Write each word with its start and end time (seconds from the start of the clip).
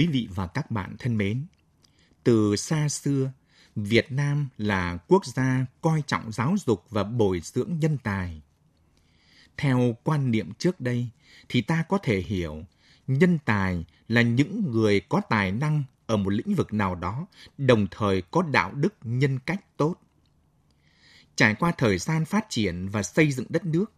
Quý 0.00 0.06
vị 0.06 0.28
và 0.34 0.46
các 0.46 0.70
bạn 0.70 0.96
thân 0.98 1.16
mến, 1.16 1.46
từ 2.24 2.56
xa 2.56 2.88
xưa, 2.88 3.32
Việt 3.76 4.12
Nam 4.12 4.48
là 4.58 4.98
quốc 5.08 5.26
gia 5.26 5.66
coi 5.80 6.02
trọng 6.06 6.32
giáo 6.32 6.54
dục 6.66 6.84
và 6.90 7.04
bồi 7.04 7.40
dưỡng 7.44 7.78
nhân 7.80 7.98
tài. 8.02 8.42
Theo 9.56 9.96
quan 10.04 10.30
niệm 10.30 10.52
trước 10.58 10.80
đây, 10.80 11.08
thì 11.48 11.62
ta 11.62 11.84
có 11.88 11.98
thể 12.02 12.20
hiểu 12.20 12.64
nhân 13.06 13.38
tài 13.44 13.84
là 14.08 14.22
những 14.22 14.70
người 14.70 15.00
có 15.00 15.20
tài 15.28 15.52
năng 15.52 15.84
ở 16.06 16.16
một 16.16 16.30
lĩnh 16.30 16.54
vực 16.54 16.72
nào 16.72 16.94
đó, 16.94 17.26
đồng 17.58 17.86
thời 17.90 18.22
có 18.22 18.42
đạo 18.42 18.72
đức 18.72 18.94
nhân 19.04 19.38
cách 19.38 19.76
tốt. 19.76 19.94
Trải 21.36 21.54
qua 21.54 21.72
thời 21.78 21.98
gian 21.98 22.24
phát 22.24 22.46
triển 22.48 22.88
và 22.88 23.02
xây 23.02 23.32
dựng 23.32 23.46
đất 23.48 23.64
nước, 23.64 23.92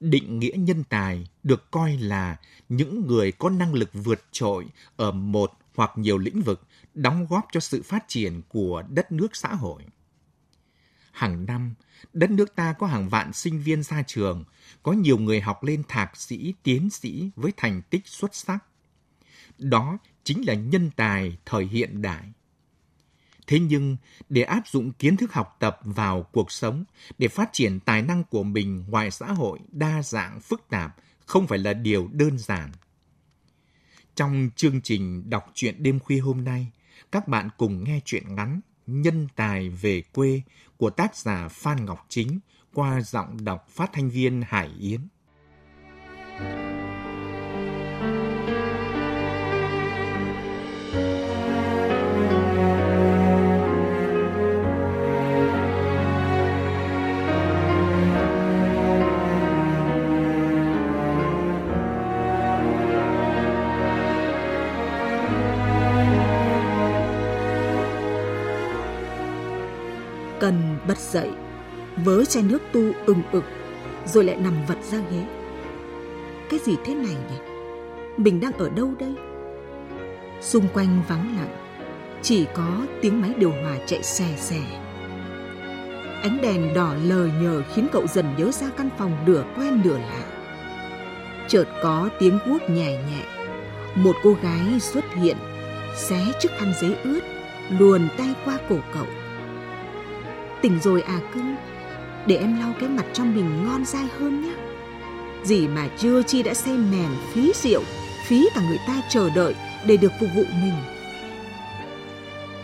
định 0.00 0.38
nghĩa 0.38 0.56
nhân 0.56 0.84
tài 0.88 1.26
được 1.42 1.70
coi 1.70 1.96
là 1.96 2.36
những 2.68 3.06
người 3.06 3.32
có 3.32 3.50
năng 3.50 3.74
lực 3.74 3.90
vượt 3.92 4.24
trội 4.32 4.66
ở 4.96 5.12
một 5.12 5.52
hoặc 5.74 5.90
nhiều 5.96 6.18
lĩnh 6.18 6.42
vực 6.42 6.62
đóng 6.94 7.26
góp 7.30 7.46
cho 7.52 7.60
sự 7.60 7.82
phát 7.82 8.04
triển 8.08 8.42
của 8.48 8.82
đất 8.88 9.12
nước 9.12 9.36
xã 9.36 9.48
hội. 9.48 9.82
Hàng 11.12 11.46
năm, 11.46 11.74
đất 12.12 12.30
nước 12.30 12.54
ta 12.54 12.72
có 12.72 12.86
hàng 12.86 13.08
vạn 13.08 13.32
sinh 13.32 13.62
viên 13.62 13.82
ra 13.82 14.02
trường, 14.06 14.44
có 14.82 14.92
nhiều 14.92 15.18
người 15.18 15.40
học 15.40 15.64
lên 15.64 15.82
thạc 15.88 16.16
sĩ, 16.16 16.54
tiến 16.62 16.90
sĩ 16.90 17.30
với 17.36 17.52
thành 17.56 17.82
tích 17.82 18.06
xuất 18.06 18.34
sắc. 18.34 18.58
Đó 19.58 19.98
chính 20.24 20.46
là 20.46 20.54
nhân 20.54 20.90
tài 20.96 21.38
thời 21.44 21.64
hiện 21.66 22.02
đại. 22.02 22.32
Thế 23.46 23.58
nhưng, 23.58 23.96
để 24.28 24.42
áp 24.42 24.62
dụng 24.68 24.92
kiến 24.92 25.16
thức 25.16 25.32
học 25.32 25.56
tập 25.60 25.80
vào 25.84 26.22
cuộc 26.22 26.52
sống, 26.52 26.84
để 27.18 27.28
phát 27.28 27.50
triển 27.52 27.80
tài 27.80 28.02
năng 28.02 28.24
của 28.24 28.42
mình 28.42 28.84
ngoài 28.88 29.10
xã 29.10 29.26
hội 29.26 29.58
đa 29.72 30.02
dạng 30.02 30.40
phức 30.40 30.68
tạp 30.68 30.96
không 31.26 31.46
phải 31.46 31.58
là 31.58 31.72
điều 31.72 32.08
đơn 32.12 32.38
giản. 32.38 32.72
Trong 34.14 34.50
chương 34.56 34.80
trình 34.80 35.30
đọc 35.30 35.50
truyện 35.54 35.82
đêm 35.82 36.00
khuya 36.00 36.18
hôm 36.18 36.44
nay, 36.44 36.72
các 37.12 37.28
bạn 37.28 37.48
cùng 37.56 37.84
nghe 37.84 38.00
truyện 38.04 38.34
ngắn 38.34 38.60
Nhân 38.86 39.28
tài 39.36 39.68
về 39.68 40.02
quê 40.12 40.42
của 40.76 40.90
tác 40.90 41.16
giả 41.16 41.48
Phan 41.48 41.84
Ngọc 41.84 42.06
Chính 42.08 42.38
qua 42.74 43.00
giọng 43.00 43.44
đọc 43.44 43.68
phát 43.68 43.90
thanh 43.92 44.10
viên 44.10 44.42
Hải 44.46 44.70
Yến. 44.78 45.00
Cần 46.38 46.75
bật 70.88 70.98
dậy, 70.98 71.30
vớ 72.04 72.24
chai 72.24 72.42
nước 72.42 72.62
tu 72.72 72.80
ừng 73.06 73.22
ực, 73.32 73.44
rồi 74.06 74.24
lại 74.24 74.36
nằm 74.36 74.54
vật 74.68 74.78
ra 74.90 74.98
ghế. 75.10 75.26
Cái 76.50 76.60
gì 76.64 76.76
thế 76.84 76.94
này 76.94 77.16
nhỉ? 77.30 77.38
Mình 78.16 78.40
đang 78.40 78.52
ở 78.52 78.70
đâu 78.70 78.92
đây? 78.98 79.14
Xung 80.40 80.68
quanh 80.74 81.02
vắng 81.08 81.36
lặng, 81.36 81.56
chỉ 82.22 82.46
có 82.54 82.86
tiếng 83.00 83.20
máy 83.20 83.34
điều 83.38 83.50
hòa 83.50 83.76
chạy 83.86 84.02
xè 84.02 84.26
xè. 84.36 84.60
Ánh 86.22 86.38
đèn 86.42 86.74
đỏ 86.74 86.94
lờ 87.04 87.28
nhờ 87.40 87.62
khiến 87.74 87.88
cậu 87.92 88.06
dần 88.06 88.26
nhớ 88.36 88.50
ra 88.50 88.66
căn 88.76 88.88
phòng 88.98 89.16
nửa 89.26 89.44
quen 89.56 89.80
nửa 89.84 89.98
lạ. 89.98 90.24
Chợt 91.48 91.64
có 91.82 92.08
tiếng 92.18 92.38
guốc 92.46 92.70
nhẹ 92.70 92.90
nhẹ. 92.92 93.22
Một 93.94 94.16
cô 94.22 94.36
gái 94.42 94.80
xuất 94.80 95.04
hiện, 95.14 95.36
xé 95.96 96.20
chiếc 96.40 96.48
khăn 96.58 96.72
giấy 96.80 96.96
ướt, 97.04 97.20
luồn 97.78 98.08
tay 98.16 98.34
qua 98.44 98.58
cổ 98.68 98.76
cậu. 98.94 99.06
Tỉnh 100.66 100.80
rồi 100.80 101.02
à 101.02 101.20
cưng, 101.34 101.56
để 102.26 102.36
em 102.36 102.60
lau 102.60 102.72
cái 102.80 102.88
mặt 102.88 103.06
cho 103.12 103.24
mình 103.24 103.64
ngon 103.64 103.84
dai 103.84 104.08
hơn 104.18 104.42
nhé. 104.42 104.54
Gì 105.44 105.68
mà 105.68 105.88
chưa 105.98 106.22
chi 106.22 106.42
đã 106.42 106.54
xem 106.54 106.90
mèn 106.90 107.10
phí 107.32 107.52
rượu, 107.54 107.82
phí 108.26 108.48
cả 108.54 108.60
người 108.68 108.78
ta 108.86 109.02
chờ 109.10 109.30
đợi 109.30 109.54
để 109.86 109.96
được 109.96 110.12
phục 110.20 110.28
vụ 110.36 110.42
mình. 110.62 110.74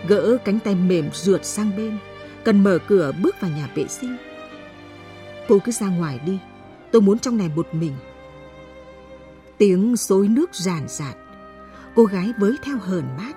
Gỡ 0.08 0.36
cánh 0.44 0.58
tay 0.58 0.74
mềm 0.74 1.10
rượt 1.12 1.44
sang 1.44 1.76
bên, 1.76 1.98
cần 2.44 2.62
mở 2.64 2.78
cửa 2.88 3.12
bước 3.22 3.41
vào 3.41 3.50
nhà 3.50 3.68
vệ 3.74 3.86
sinh. 3.88 4.16
Cô 5.48 5.58
cứ 5.58 5.72
ra 5.72 5.86
ngoài 5.86 6.20
đi, 6.26 6.38
tôi 6.91 7.02
muốn 7.02 7.18
trong 7.18 7.36
này 7.36 7.50
một 7.56 7.74
mình. 7.74 7.92
Tiếng 9.58 9.96
xối 9.96 10.28
nước 10.28 10.54
ràn 10.54 10.88
rạt, 10.88 11.16
cô 11.94 12.04
gái 12.04 12.32
với 12.38 12.56
theo 12.62 12.76
hờn 12.78 13.04
mát. 13.18 13.36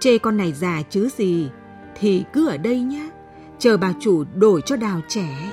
Chê 0.00 0.18
con 0.18 0.36
này 0.36 0.52
già 0.52 0.82
chứ 0.90 1.08
gì, 1.16 1.50
thì 1.94 2.24
cứ 2.32 2.48
ở 2.48 2.56
đây 2.56 2.80
nhá, 2.80 3.10
chờ 3.58 3.76
bà 3.76 3.92
chủ 4.00 4.24
đổi 4.34 4.60
cho 4.62 4.76
đào 4.76 5.00
trẻ. 5.08 5.52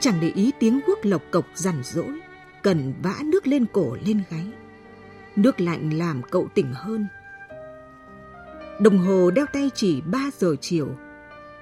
Chẳng 0.00 0.14
để 0.20 0.30
ý 0.34 0.52
tiếng 0.58 0.80
quốc 0.86 0.98
lộc 1.02 1.22
cộc 1.30 1.46
rằn 1.54 1.82
rỗi, 1.82 2.20
cần 2.62 2.94
vã 3.02 3.14
nước 3.24 3.46
lên 3.46 3.66
cổ 3.72 3.96
lên 4.06 4.22
gáy. 4.30 4.46
Nước 5.36 5.60
lạnh 5.60 5.98
làm 5.98 6.22
cậu 6.30 6.48
tỉnh 6.54 6.72
hơn. 6.74 7.06
Đồng 8.80 8.98
hồ 8.98 9.30
đeo 9.30 9.46
tay 9.52 9.70
chỉ 9.74 10.00
3 10.00 10.18
giờ 10.38 10.56
chiều. 10.60 10.88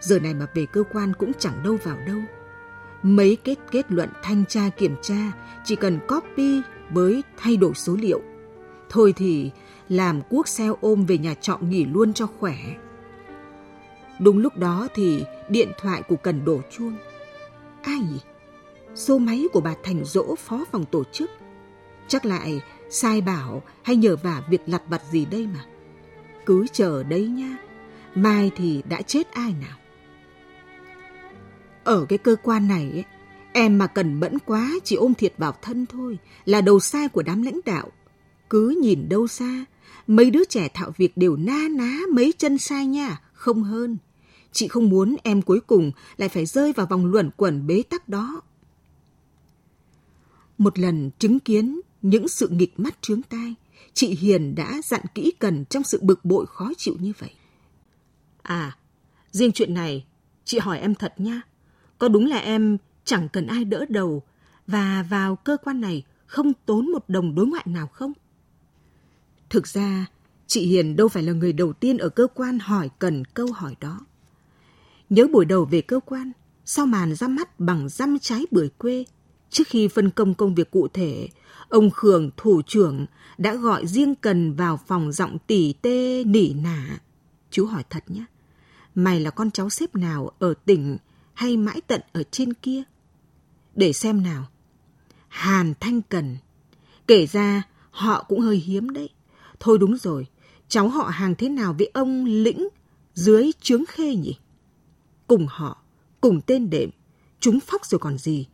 Giờ 0.01 0.21
này 0.21 0.35
mà 0.35 0.47
về 0.55 0.67
cơ 0.67 0.83
quan 0.93 1.13
cũng 1.19 1.33
chẳng 1.39 1.63
đâu 1.65 1.77
vào 1.85 1.97
đâu. 2.07 2.19
Mấy 3.03 3.37
kết 3.45 3.59
kết 3.71 3.93
luận 3.93 4.09
thanh 4.23 4.45
tra 4.47 4.69
kiểm 4.77 4.97
tra 5.03 5.33
chỉ 5.65 5.77
cần 5.77 5.99
copy 6.09 6.63
với 6.91 7.23
thay 7.37 7.57
đổi 7.57 7.75
số 7.75 7.97
liệu. 8.01 8.23
Thôi 8.89 9.15
thì 9.17 9.51
làm 9.89 10.23
cuốc 10.23 10.49
xeo 10.49 10.77
ôm 10.81 11.05
về 11.05 11.19
nhà 11.19 11.35
trọ 11.35 11.59
nghỉ 11.59 11.85
luôn 11.85 12.13
cho 12.13 12.27
khỏe. 12.27 12.57
Đúng 14.19 14.39
lúc 14.39 14.57
đó 14.57 14.89
thì 14.95 15.25
điện 15.49 15.73
thoại 15.81 16.03
của 16.03 16.17
Cần 16.17 16.45
đổ 16.45 16.61
chuông. 16.71 16.97
Ai 17.83 17.99
nhỉ? 17.99 18.21
Số 18.95 19.19
máy 19.19 19.47
của 19.53 19.61
bà 19.61 19.75
Thành 19.83 20.05
Dỗ 20.05 20.35
phó 20.35 20.65
phòng 20.73 20.85
tổ 20.85 21.05
chức. 21.13 21.31
Chắc 22.09 22.25
lại 22.25 22.61
sai 22.91 23.21
bảo 23.21 23.63
hay 23.83 23.97
nhờ 23.97 24.17
vả 24.17 24.43
việc 24.51 24.61
lặt 24.67 24.83
vặt 24.89 25.03
gì 25.11 25.25
đây 25.25 25.47
mà. 25.47 25.65
Cứ 26.47 26.67
chờ 26.73 27.03
đấy 27.03 27.27
nha. 27.27 27.59
Mai 28.15 28.51
thì 28.57 28.83
đã 28.89 29.03
chết 29.03 29.33
ai 29.33 29.55
nào. 29.61 29.79
Ở 31.85 32.07
cái 32.09 32.19
cơ 32.19 32.37
quan 32.43 32.69
này 32.69 32.91
ấy, 32.93 33.05
em 33.53 33.79
mà 33.79 33.87
cần 33.87 34.21
mẫn 34.21 34.39
quá 34.39 34.71
chỉ 34.85 34.97
ôm 34.97 35.15
thiệt 35.15 35.35
vào 35.39 35.55
thân 35.63 35.87
thôi 35.87 36.19
là 36.45 36.61
đầu 36.61 36.81
sai 36.81 37.09
của 37.09 37.23
đám 37.23 37.43
lãnh 37.43 37.61
đạo. 37.65 37.91
Cứ 38.51 38.79
nhìn 38.83 39.09
đâu 39.09 39.27
xa, 39.27 39.65
mấy 40.07 40.31
đứa 40.31 40.45
trẻ 40.45 40.69
thạo 40.75 40.93
việc 40.97 41.17
đều 41.17 41.37
na 41.37 41.69
ná 41.71 41.99
mấy 42.13 42.33
chân 42.39 42.59
sai 42.59 42.87
nha, 42.87 43.21
không 43.33 43.63
hơn. 43.63 43.99
Chị 44.53 44.69
không 44.69 44.89
muốn 44.89 45.17
em 45.23 45.43
cuối 45.43 45.61
cùng 45.61 45.93
lại 46.17 46.29
phải 46.29 46.47
rơi 46.47 46.73
vào 46.73 46.87
vòng 46.87 47.07
luẩn 47.07 47.31
quẩn 47.37 47.67
bế 47.67 47.83
tắc 47.83 48.09
đó. 48.09 48.41
Một 50.59 50.79
lần 50.79 51.11
chứng 51.19 51.41
kiến 51.41 51.81
những 52.03 52.29
sự 52.29 52.49
nghịch 52.49 52.81
mắt 52.81 53.03
trướng 53.03 53.23
tai, 53.23 53.55
chị 53.95 54.15
Hiền 54.15 54.55
đã 54.55 54.81
dặn 54.85 55.01
kỹ 55.15 55.33
cần 55.39 55.65
trong 55.65 55.83
sự 55.83 55.99
bực 56.03 56.25
bội 56.25 56.47
khó 56.47 56.73
chịu 56.77 56.97
như 57.01 57.13
vậy. 57.19 57.31
À, 58.43 58.77
riêng 59.31 59.53
chuyện 59.53 59.75
này, 59.75 60.07
chị 60.45 60.59
hỏi 60.59 60.79
em 60.79 60.95
thật 60.95 61.15
nha. 61.21 61.43
Có 61.99 62.09
đúng 62.09 62.27
là 62.27 62.37
em 62.37 62.79
chẳng 63.05 63.29
cần 63.29 63.47
ai 63.47 63.65
đỡ 63.65 63.85
đầu 63.89 64.23
và 64.67 65.07
vào 65.11 65.37
cơ 65.37 65.57
quan 65.65 65.81
này 65.81 66.05
không 66.27 66.53
tốn 66.67 66.93
một 66.93 67.05
đồng 67.09 67.35
đối 67.35 67.47
ngoại 67.47 67.65
nào 67.67 67.87
không? 67.87 68.13
Thực 69.51 69.69
ra, 69.69 70.07
chị 70.47 70.67
Hiền 70.67 70.97
đâu 70.97 71.09
phải 71.09 71.23
là 71.23 71.33
người 71.33 71.53
đầu 71.53 71.73
tiên 71.73 71.99
ở 71.99 72.09
cơ 72.09 72.27
quan 72.35 72.59
hỏi 72.59 72.91
cần 72.99 73.25
câu 73.25 73.53
hỏi 73.53 73.77
đó. 73.81 74.01
Nhớ 75.11 75.27
buổi 75.33 75.45
đầu 75.45 75.65
về 75.65 75.81
cơ 75.81 76.01
quan, 76.01 76.33
sau 76.65 76.87
màn 76.87 77.15
ra 77.15 77.29
mắt 77.29 77.61
bằng 77.61 77.89
răm 77.89 78.19
trái 78.19 78.47
bưởi 78.51 78.69
quê, 78.69 79.05
trước 79.51 79.65
khi 79.67 79.89
phân 79.89 80.11
công 80.11 80.35
công 80.35 80.55
việc 80.55 80.71
cụ 80.71 80.89
thể, 80.89 81.29
ông 81.69 81.91
Khường 81.91 82.31
thủ 82.37 82.63
trưởng 82.63 83.07
đã 83.39 83.55
gọi 83.55 83.87
riêng 83.87 84.15
Cần 84.15 84.55
vào 84.55 84.81
phòng 84.87 85.13
giọng 85.13 85.39
tỉ 85.47 85.73
tê 85.73 86.25
nỉ 86.25 86.53
nả. 86.53 87.01
Chú 87.51 87.67
hỏi 87.67 87.85
thật 87.91 88.05
nhé, 88.07 88.25
mày 88.95 89.21
là 89.21 89.31
con 89.31 89.51
cháu 89.51 89.71
xếp 89.71 89.95
nào 89.95 90.31
ở 90.39 90.55
tỉnh 90.65 90.99
hay 91.35 91.57
mãi 91.57 91.81
tận 91.87 92.01
ở 92.13 92.23
trên 92.23 92.55
kia? 92.55 92.83
Để 93.75 93.93
xem 93.93 94.23
nào. 94.23 94.45
Hàn 95.29 95.75
Thanh 95.81 96.03
Cần. 96.03 96.37
Kể 97.07 97.27
ra, 97.27 97.63
họ 97.91 98.25
cũng 98.29 98.41
hơi 98.41 98.57
hiếm 98.57 98.91
đấy. 98.91 99.09
Thôi 99.61 99.79
đúng 99.79 99.97
rồi, 99.97 100.27
cháu 100.69 100.89
họ 100.89 101.05
hàng 101.05 101.35
thế 101.35 101.49
nào 101.49 101.75
với 101.79 101.91
ông 101.95 102.25
Lĩnh 102.25 102.69
dưới 103.15 103.51
trướng 103.61 103.87
khê 103.87 104.15
nhỉ? 104.15 104.37
Cùng 105.29 105.47
họ, 105.51 105.83
cùng 106.21 106.41
tên 106.41 106.71
đệm, 106.71 106.91
chúng 107.41 107.61
phóc 107.61 107.87
rồi 107.87 107.99
còn 107.99 108.19
gì. 108.19 108.47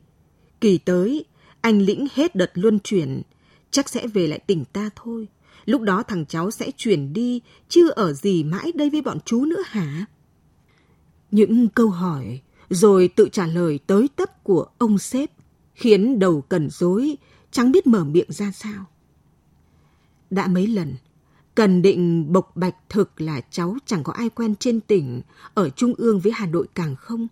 Kỳ 0.60 0.78
tới, 0.78 1.24
anh 1.60 1.78
Lĩnh 1.78 2.06
hết 2.14 2.34
đợt 2.34 2.50
luân 2.54 2.78
chuyển, 2.80 3.22
chắc 3.70 3.88
sẽ 3.88 4.06
về 4.06 4.26
lại 4.26 4.38
tỉnh 4.38 4.64
ta 4.64 4.90
thôi. 4.96 5.28
Lúc 5.64 5.82
đó 5.82 6.02
thằng 6.02 6.26
cháu 6.26 6.50
sẽ 6.50 6.70
chuyển 6.76 7.12
đi, 7.12 7.40
chứ 7.68 7.88
ở 7.90 8.12
gì 8.12 8.44
mãi 8.44 8.72
đây 8.74 8.90
với 8.90 9.02
bọn 9.02 9.18
chú 9.24 9.44
nữa 9.44 9.62
hả? 9.66 10.06
Những 11.30 11.68
câu 11.68 11.88
hỏi, 11.88 12.40
rồi 12.70 13.08
tự 13.08 13.28
trả 13.32 13.46
lời 13.46 13.78
tới 13.86 14.08
tấp 14.16 14.44
của 14.44 14.66
ông 14.78 14.98
sếp, 14.98 15.30
khiến 15.74 16.18
đầu 16.18 16.42
cần 16.42 16.70
dối, 16.70 17.16
chẳng 17.50 17.72
biết 17.72 17.86
mở 17.86 18.04
miệng 18.04 18.32
ra 18.32 18.52
sao. 18.52 18.84
Đã 20.30 20.46
mấy 20.46 20.66
lần, 20.66 20.94
Cần 21.54 21.82
định 21.82 22.32
bộc 22.32 22.56
bạch 22.56 22.76
thực 22.88 23.20
là 23.20 23.40
cháu 23.50 23.76
chẳng 23.86 24.02
có 24.02 24.12
ai 24.12 24.28
quen 24.28 24.54
trên 24.56 24.80
tỉnh, 24.80 25.22
ở 25.54 25.70
Trung 25.70 25.94
ương 25.98 26.20
với 26.20 26.32
Hà 26.32 26.46
Nội 26.46 26.66
càng 26.74 26.96
không. 26.96 27.26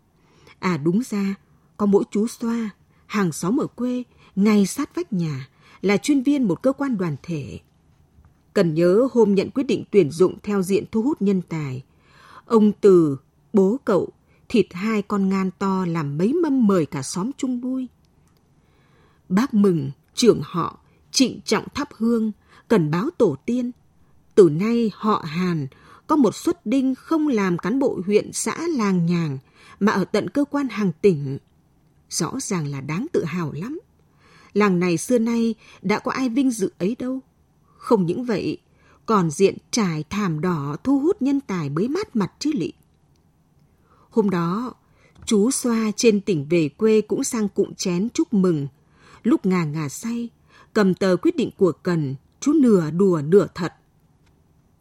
À 0.58 0.76
đúng 0.76 1.02
ra, 1.10 1.34
có 1.76 1.86
mỗi 1.86 2.04
chú 2.10 2.26
Xoa, 2.26 2.70
hàng 3.06 3.32
xóm 3.32 3.60
ở 3.60 3.66
quê, 3.66 4.02
ngay 4.36 4.66
sát 4.66 4.94
vách 4.94 5.12
nhà, 5.12 5.48
là 5.80 5.96
chuyên 5.96 6.22
viên 6.22 6.48
một 6.48 6.62
cơ 6.62 6.72
quan 6.72 6.96
đoàn 6.96 7.16
thể. 7.22 7.60
Cần 8.54 8.74
nhớ 8.74 9.08
hôm 9.12 9.34
nhận 9.34 9.50
quyết 9.50 9.64
định 9.64 9.84
tuyển 9.90 10.10
dụng 10.10 10.38
theo 10.42 10.62
diện 10.62 10.84
thu 10.92 11.02
hút 11.02 11.22
nhân 11.22 11.42
tài. 11.48 11.82
Ông 12.46 12.72
Từ, 12.80 13.16
bố 13.52 13.76
cậu, 13.84 14.08
thịt 14.48 14.66
hai 14.70 15.02
con 15.02 15.28
ngan 15.28 15.50
to 15.58 15.86
làm 15.86 16.18
mấy 16.18 16.32
mâm 16.32 16.66
mời 16.66 16.86
cả 16.86 17.02
xóm 17.02 17.30
chung 17.36 17.60
vui. 17.60 17.88
Bác 19.28 19.54
mừng, 19.54 19.90
trưởng 20.14 20.40
họ, 20.44 20.78
trịnh 21.10 21.40
trọng 21.44 21.64
thắp 21.74 21.88
hương, 21.96 22.32
cần 22.68 22.90
báo 22.90 23.10
tổ 23.18 23.36
tiên– 23.46 23.70
từ 24.34 24.48
nay 24.48 24.90
họ 24.94 25.24
Hàn 25.26 25.66
có 26.06 26.16
một 26.16 26.34
xuất 26.34 26.66
đinh 26.66 26.94
không 26.94 27.28
làm 27.28 27.58
cán 27.58 27.78
bộ 27.78 28.00
huyện 28.06 28.32
xã 28.32 28.66
làng 28.68 29.06
nhàng 29.06 29.38
mà 29.80 29.92
ở 29.92 30.04
tận 30.04 30.30
cơ 30.30 30.44
quan 30.44 30.68
hàng 30.68 30.92
tỉnh. 31.00 31.38
Rõ 32.10 32.32
ràng 32.40 32.66
là 32.66 32.80
đáng 32.80 33.06
tự 33.12 33.24
hào 33.24 33.52
lắm. 33.52 33.80
Làng 34.52 34.80
này 34.80 34.96
xưa 34.96 35.18
nay 35.18 35.54
đã 35.82 35.98
có 35.98 36.12
ai 36.12 36.28
vinh 36.28 36.50
dự 36.50 36.72
ấy 36.78 36.96
đâu. 36.98 37.20
Không 37.76 38.06
những 38.06 38.24
vậy, 38.24 38.58
còn 39.06 39.30
diện 39.30 39.56
trải 39.70 40.04
thảm 40.10 40.40
đỏ 40.40 40.76
thu 40.84 40.98
hút 41.00 41.22
nhân 41.22 41.40
tài 41.40 41.68
bới 41.68 41.88
mát 41.88 42.16
mặt 42.16 42.32
chứ 42.38 42.50
lị. 42.54 42.72
Hôm 44.10 44.30
đó, 44.30 44.74
chú 45.26 45.50
Xoa 45.50 45.90
trên 45.96 46.20
tỉnh 46.20 46.46
về 46.50 46.68
quê 46.68 47.00
cũng 47.00 47.24
sang 47.24 47.48
cụm 47.48 47.74
chén 47.74 48.08
chúc 48.14 48.34
mừng. 48.34 48.68
Lúc 49.22 49.46
ngà 49.46 49.64
ngà 49.64 49.88
say, 49.88 50.28
cầm 50.72 50.94
tờ 50.94 51.16
quyết 51.22 51.36
định 51.36 51.50
của 51.58 51.72
Cần, 51.72 52.14
chú 52.40 52.52
nửa 52.52 52.90
đùa 52.90 53.22
nửa 53.24 53.46
thật 53.54 53.72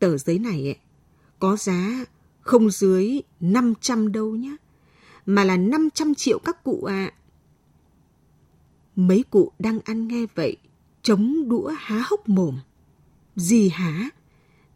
tờ 0.01 0.17
giấy 0.17 0.39
này 0.39 0.63
ấy, 0.67 0.77
có 1.39 1.55
giá 1.55 2.05
không 2.39 2.71
dưới 2.71 3.21
500 3.39 4.11
đâu 4.11 4.35
nhá, 4.35 4.51
mà 5.25 5.43
là 5.43 5.57
500 5.57 6.15
triệu 6.15 6.39
các 6.39 6.63
cụ 6.63 6.83
ạ. 6.83 7.05
À. 7.05 7.13
Mấy 8.95 9.23
cụ 9.29 9.51
đang 9.59 9.79
ăn 9.79 10.07
nghe 10.07 10.25
vậy, 10.35 10.57
chống 11.01 11.49
đũa 11.49 11.73
há 11.77 12.03
hốc 12.05 12.29
mồm. 12.29 12.59
Gì 13.35 13.69
hả? 13.69 14.09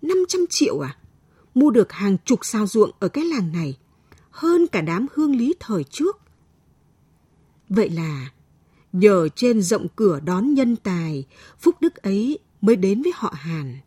500 0.01 0.45
triệu 0.49 0.79
à? 0.79 0.97
Mua 1.55 1.71
được 1.71 1.91
hàng 1.91 2.17
chục 2.25 2.39
sao 2.45 2.67
ruộng 2.67 2.91
ở 2.99 3.07
cái 3.07 3.25
làng 3.25 3.51
này, 3.51 3.77
hơn 4.29 4.67
cả 4.67 4.81
đám 4.81 5.05
hương 5.13 5.35
lý 5.35 5.53
thời 5.59 5.83
trước. 5.83 6.17
Vậy 7.69 7.89
là 7.89 8.31
nhờ 8.93 9.27
trên 9.35 9.61
rộng 9.61 9.87
cửa 9.95 10.19
đón 10.19 10.53
nhân 10.53 10.75
tài, 10.75 11.25
phúc 11.59 11.75
đức 11.79 11.95
ấy 11.95 12.39
mới 12.61 12.75
đến 12.75 13.01
với 13.01 13.11
họ 13.15 13.33
Hàn 13.37 13.79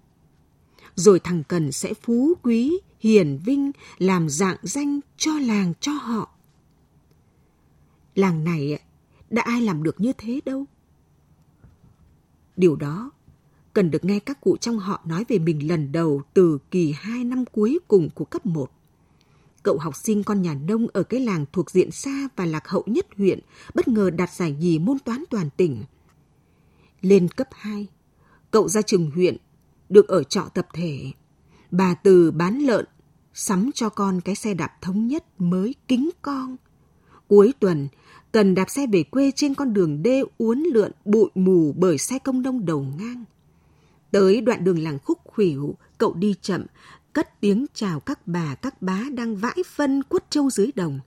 rồi 0.99 1.21
thằng 1.21 1.43
Cần 1.49 1.73
sẽ 1.73 1.95
phú 1.95 2.35
quý, 2.43 2.79
hiền 3.01 3.41
vinh, 3.45 3.71
làm 3.99 4.29
dạng 4.29 4.57
danh 4.63 5.01
cho 5.17 5.33
làng 5.39 5.73
cho 5.81 5.93
họ. 5.93 6.31
Làng 8.15 8.45
này 8.45 8.79
đã 9.31 9.43
ai 9.43 9.61
làm 9.61 9.83
được 9.83 10.01
như 10.01 10.13
thế 10.19 10.41
đâu. 10.45 10.65
Điều 12.57 12.77
đó 12.77 13.11
cần 13.73 13.91
được 13.91 14.05
nghe 14.05 14.19
các 14.19 14.41
cụ 14.41 14.57
trong 14.57 14.79
họ 14.79 15.01
nói 15.05 15.25
về 15.29 15.39
mình 15.39 15.69
lần 15.69 15.93
đầu 15.93 16.23
từ 16.35 16.59
kỳ 16.71 16.93
hai 16.93 17.25
năm 17.25 17.45
cuối 17.53 17.79
cùng 17.89 18.09
của 18.15 18.25
cấp 18.25 18.47
1. 18.47 18.71
Cậu 19.63 19.79
học 19.79 19.97
sinh 19.97 20.25
con 20.25 20.43
nhà 20.43 20.55
nông 20.55 20.87
ở 20.93 21.03
cái 21.03 21.21
làng 21.21 21.45
thuộc 21.53 21.71
diện 21.71 21.91
xa 21.91 22.29
và 22.37 22.47
lạc 22.47 22.69
hậu 22.69 22.83
nhất 22.87 23.07
huyện 23.17 23.41
bất 23.75 23.89
ngờ 23.89 24.11
đạt 24.11 24.31
giải 24.33 24.53
nhì 24.53 24.79
môn 24.79 24.99
toán 24.99 25.25
toàn 25.31 25.49
tỉnh. 25.57 25.85
Lên 27.01 27.29
cấp 27.29 27.49
2, 27.53 27.87
cậu 28.51 28.69
ra 28.69 28.83
trường 28.83 29.11
huyện 29.11 29.37
được 29.89 30.09
ở 30.09 30.23
trọ 30.23 30.43
tập 30.55 30.67
thể. 30.73 31.13
Bà 31.71 31.95
Từ 31.95 32.31
bán 32.31 32.59
lợn, 32.59 32.85
sắm 33.35 33.71
cho 33.75 33.89
con 33.89 34.21
cái 34.21 34.35
xe 34.35 34.55
đạp 34.55 34.73
thống 34.83 35.07
nhất 35.07 35.25
mới 35.39 35.75
kính 35.89 36.11
con. 36.23 36.57
Cuối 37.29 37.55
tuần, 37.61 37.89
cần 38.33 38.55
đạp 38.55 38.71
xe 38.71 38.87
về 38.93 39.03
quê 39.03 39.31
trên 39.37 39.55
con 39.55 39.73
đường 39.73 40.03
đê 40.03 40.23
uốn 40.39 40.59
lượn 40.59 40.93
bụi 41.05 41.31
mù 41.35 41.75
bởi 41.77 41.99
xe 41.99 42.19
công 42.19 42.43
nông 42.43 42.67
đầu 42.67 42.87
ngang. 42.99 43.25
Tới 44.11 44.41
đoạn 44.41 44.65
đường 44.65 44.79
làng 44.79 44.99
khúc 45.05 45.19
khuỷu, 45.25 45.75
cậu 45.99 46.15
đi 46.15 46.35
chậm, 46.43 46.67
cất 47.13 47.41
tiếng 47.41 47.67
chào 47.75 48.01
các 48.01 48.27
bà 48.27 48.55
các 48.55 48.83
bá 48.83 49.03
đang 49.13 49.37
vãi 49.37 49.57
phân 49.67 50.03
quất 50.03 50.31
trâu 50.31 50.51
dưới 50.51 50.71
đồng. 50.75 51.01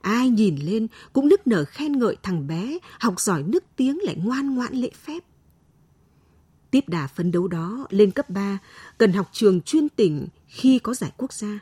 Ai 0.00 0.28
nhìn 0.28 0.56
lên 0.56 0.86
cũng 1.12 1.28
nức 1.28 1.46
nở 1.46 1.64
khen 1.64 1.98
ngợi 1.98 2.16
thằng 2.22 2.46
bé, 2.46 2.78
học 3.00 3.20
giỏi 3.20 3.42
nức 3.42 3.64
tiếng 3.76 3.98
lại 4.02 4.16
ngoan 4.24 4.54
ngoãn 4.54 4.74
lễ 4.74 4.90
phép. 5.04 5.24
Tiếp 6.74 6.88
đà 6.88 7.06
phấn 7.06 7.32
đấu 7.32 7.48
đó 7.48 7.86
lên 7.90 8.10
cấp 8.10 8.30
3, 8.30 8.58
cần 8.98 9.12
học 9.12 9.28
trường 9.32 9.60
chuyên 9.60 9.88
tỉnh 9.88 10.26
khi 10.46 10.78
có 10.78 10.94
giải 10.94 11.12
quốc 11.16 11.32
gia. 11.32 11.58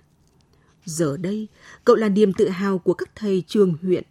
Giờ 0.84 1.16
đây, 1.16 1.48
cậu 1.84 1.96
là 1.96 2.08
niềm 2.08 2.32
tự 2.32 2.48
hào 2.48 2.78
của 2.78 2.94
các 2.94 3.10
thầy 3.16 3.42
trường 3.46 3.74
huyện. 3.82 4.04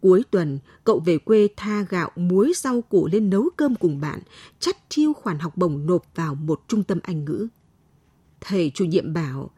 Cuối 0.00 0.22
tuần, 0.30 0.58
cậu 0.84 0.98
về 0.98 1.18
quê 1.18 1.48
tha 1.56 1.82
gạo 1.88 2.10
muối 2.16 2.52
rau 2.56 2.82
củ 2.82 3.08
lên 3.12 3.30
nấu 3.30 3.48
cơm 3.56 3.74
cùng 3.74 4.00
bạn, 4.00 4.20
chắt 4.60 4.76
chiêu 4.88 5.12
khoản 5.12 5.38
học 5.38 5.56
bổng 5.56 5.86
nộp 5.86 6.04
vào 6.14 6.34
một 6.34 6.60
trung 6.68 6.84
tâm 6.84 6.98
Anh 7.02 7.24
ngữ. 7.24 7.48
Thầy 8.40 8.70
chủ 8.74 8.84
nhiệm 8.84 9.12
bảo, 9.12 9.50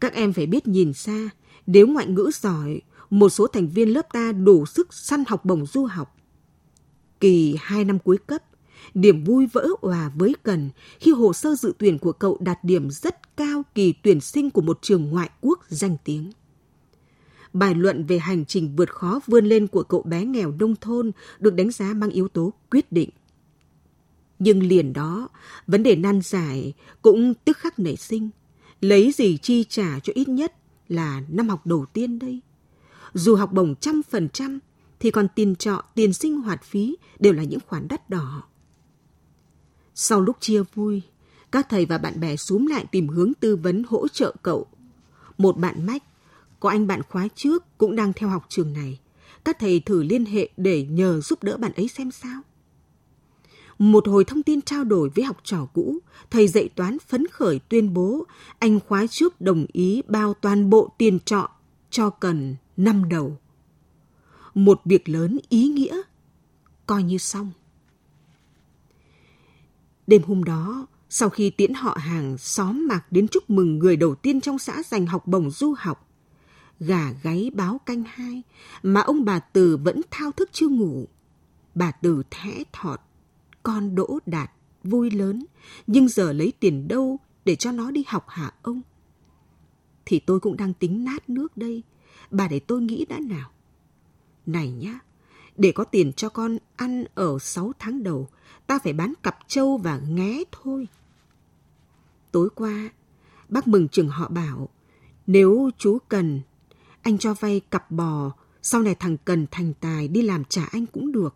các 0.00 0.12
em 0.12 0.32
phải 0.32 0.46
biết 0.46 0.66
nhìn 0.66 0.92
xa, 0.92 1.28
nếu 1.66 1.86
ngoại 1.86 2.06
ngữ 2.06 2.30
giỏi, 2.34 2.80
một 3.10 3.28
số 3.28 3.46
thành 3.46 3.68
viên 3.68 3.88
lớp 3.88 4.06
ta 4.12 4.32
đủ 4.32 4.66
sức 4.66 4.94
săn 4.94 5.24
học 5.28 5.44
bổng 5.44 5.66
du 5.66 5.84
học. 5.84 6.16
Kỳ 7.20 7.56
hai 7.60 7.84
năm 7.84 7.98
cuối 7.98 8.18
cấp, 8.26 8.42
Điểm 8.94 9.24
vui 9.24 9.46
vỡ 9.46 9.68
hòa 9.82 10.10
với 10.14 10.34
Cần 10.42 10.70
khi 11.00 11.12
hồ 11.12 11.32
sơ 11.32 11.54
dự 11.54 11.74
tuyển 11.78 11.98
của 11.98 12.12
cậu 12.12 12.38
đạt 12.40 12.64
điểm 12.64 12.90
rất 12.90 13.36
cao 13.36 13.62
kỳ 13.74 13.92
tuyển 13.92 14.20
sinh 14.20 14.50
của 14.50 14.62
một 14.62 14.78
trường 14.82 15.10
ngoại 15.10 15.30
quốc 15.40 15.64
danh 15.68 15.96
tiếng. 16.04 16.30
Bài 17.52 17.74
luận 17.74 18.04
về 18.04 18.18
hành 18.18 18.44
trình 18.44 18.76
vượt 18.76 18.90
khó 18.90 19.20
vươn 19.26 19.46
lên 19.46 19.66
của 19.66 19.82
cậu 19.82 20.02
bé 20.02 20.24
nghèo 20.24 20.52
nông 20.58 20.76
thôn 20.76 21.10
được 21.38 21.54
đánh 21.54 21.70
giá 21.70 21.94
mang 21.94 22.10
yếu 22.10 22.28
tố 22.28 22.52
quyết 22.70 22.92
định. 22.92 23.10
Nhưng 24.38 24.62
liền 24.62 24.92
đó, 24.92 25.28
vấn 25.66 25.82
đề 25.82 25.96
nan 25.96 26.20
giải 26.22 26.72
cũng 27.02 27.34
tức 27.34 27.56
khắc 27.56 27.78
nảy 27.78 27.96
sinh. 27.96 28.30
Lấy 28.80 29.12
gì 29.12 29.36
chi 29.36 29.64
trả 29.64 29.98
cho 30.02 30.12
ít 30.16 30.28
nhất 30.28 30.54
là 30.88 31.22
năm 31.28 31.48
học 31.48 31.66
đầu 31.66 31.86
tiên 31.92 32.18
đây? 32.18 32.40
Dù 33.14 33.36
học 33.36 33.52
bổng 33.52 33.74
trăm 33.80 34.02
phần 34.10 34.28
trăm, 34.28 34.58
thì 35.00 35.10
còn 35.10 35.28
tiền 35.34 35.56
trọ, 35.56 35.82
tiền 35.94 36.12
sinh 36.12 36.40
hoạt 36.40 36.64
phí 36.64 36.96
đều 37.18 37.32
là 37.32 37.42
những 37.42 37.60
khoản 37.66 37.88
đắt 37.88 38.10
đỏ. 38.10 38.42
Sau 39.94 40.20
lúc 40.20 40.36
chia 40.40 40.62
vui, 40.74 41.02
các 41.52 41.66
thầy 41.68 41.86
và 41.86 41.98
bạn 41.98 42.20
bè 42.20 42.36
xúm 42.36 42.66
lại 42.66 42.86
tìm 42.90 43.08
hướng 43.08 43.32
tư 43.40 43.56
vấn 43.56 43.82
hỗ 43.88 44.08
trợ 44.08 44.34
cậu. 44.42 44.66
Một 45.38 45.58
bạn 45.58 45.86
mách, 45.86 46.02
có 46.60 46.68
anh 46.68 46.86
bạn 46.86 47.02
khóa 47.08 47.28
trước 47.34 47.64
cũng 47.78 47.96
đang 47.96 48.12
theo 48.12 48.28
học 48.28 48.46
trường 48.48 48.72
này. 48.72 49.00
Các 49.44 49.58
thầy 49.60 49.80
thử 49.80 50.02
liên 50.02 50.24
hệ 50.24 50.48
để 50.56 50.86
nhờ 50.90 51.20
giúp 51.20 51.42
đỡ 51.42 51.56
bạn 51.56 51.72
ấy 51.72 51.88
xem 51.88 52.10
sao. 52.10 52.42
Một 53.78 54.08
hồi 54.08 54.24
thông 54.24 54.42
tin 54.42 54.62
trao 54.62 54.84
đổi 54.84 55.08
với 55.08 55.24
học 55.24 55.36
trò 55.44 55.66
cũ, 55.74 55.98
thầy 56.30 56.48
dạy 56.48 56.68
toán 56.68 56.98
phấn 56.98 57.26
khởi 57.26 57.60
tuyên 57.68 57.94
bố 57.94 58.24
anh 58.58 58.80
khóa 58.80 59.06
trước 59.06 59.40
đồng 59.40 59.66
ý 59.72 60.02
bao 60.08 60.34
toàn 60.34 60.70
bộ 60.70 60.92
tiền 60.98 61.18
trọ 61.20 61.50
cho 61.90 62.10
cần 62.10 62.56
năm 62.76 63.08
đầu. 63.08 63.38
Một 64.54 64.80
việc 64.84 65.08
lớn 65.08 65.38
ý 65.48 65.68
nghĩa, 65.68 66.02
coi 66.86 67.02
như 67.02 67.18
xong. 67.18 67.50
Đêm 70.06 70.22
hôm 70.22 70.44
đó, 70.44 70.86
sau 71.08 71.28
khi 71.28 71.50
tiễn 71.50 71.74
họ 71.74 71.96
hàng 72.00 72.38
xóm 72.38 72.86
mạc 72.88 73.12
đến 73.12 73.28
chúc 73.28 73.50
mừng 73.50 73.78
người 73.78 73.96
đầu 73.96 74.14
tiên 74.14 74.40
trong 74.40 74.58
xã 74.58 74.82
giành 74.82 75.06
học 75.06 75.26
bổng 75.26 75.50
du 75.50 75.74
học, 75.78 76.08
gà 76.80 77.12
gáy 77.22 77.50
báo 77.54 77.80
canh 77.86 78.04
hai, 78.06 78.42
mà 78.82 79.00
ông 79.00 79.24
bà 79.24 79.38
Từ 79.38 79.76
vẫn 79.76 80.00
thao 80.10 80.32
thức 80.32 80.48
chưa 80.52 80.68
ngủ. 80.68 81.08
Bà 81.74 81.90
Từ 81.90 82.22
thẽ 82.30 82.62
thọt, 82.72 83.00
con 83.62 83.94
đỗ 83.94 84.18
đạt, 84.26 84.50
vui 84.84 85.10
lớn, 85.10 85.44
nhưng 85.86 86.08
giờ 86.08 86.32
lấy 86.32 86.52
tiền 86.60 86.88
đâu 86.88 87.18
để 87.44 87.56
cho 87.56 87.72
nó 87.72 87.90
đi 87.90 88.04
học 88.06 88.24
hả 88.28 88.52
ông? 88.62 88.82
Thì 90.06 90.18
tôi 90.18 90.40
cũng 90.40 90.56
đang 90.56 90.74
tính 90.74 91.04
nát 91.04 91.30
nước 91.30 91.56
đây, 91.56 91.82
bà 92.30 92.48
để 92.48 92.60
tôi 92.60 92.80
nghĩ 92.82 93.04
đã 93.04 93.18
nào. 93.28 93.50
Này 94.46 94.70
nhá, 94.70 95.00
để 95.56 95.72
có 95.72 95.84
tiền 95.84 96.12
cho 96.12 96.28
con 96.28 96.58
ăn 96.76 97.04
ở 97.14 97.38
6 97.38 97.72
tháng 97.78 98.02
đầu, 98.02 98.28
ta 98.66 98.78
phải 98.84 98.92
bán 98.92 99.12
cặp 99.22 99.38
trâu 99.48 99.76
và 99.76 100.00
nghé 100.08 100.44
thôi. 100.52 100.88
Tối 102.32 102.48
qua, 102.54 102.90
bác 103.48 103.68
mừng 103.68 103.88
trường 103.88 104.08
họ 104.08 104.28
bảo, 104.28 104.68
nếu 105.26 105.70
chú 105.78 105.98
cần, 106.08 106.40
anh 107.02 107.18
cho 107.18 107.34
vay 107.34 107.60
cặp 107.60 107.90
bò, 107.90 108.32
sau 108.62 108.82
này 108.82 108.94
thằng 108.94 109.16
cần 109.24 109.46
thành 109.50 109.72
tài 109.80 110.08
đi 110.08 110.22
làm 110.22 110.44
trả 110.44 110.64
anh 110.64 110.86
cũng 110.86 111.12
được. 111.12 111.34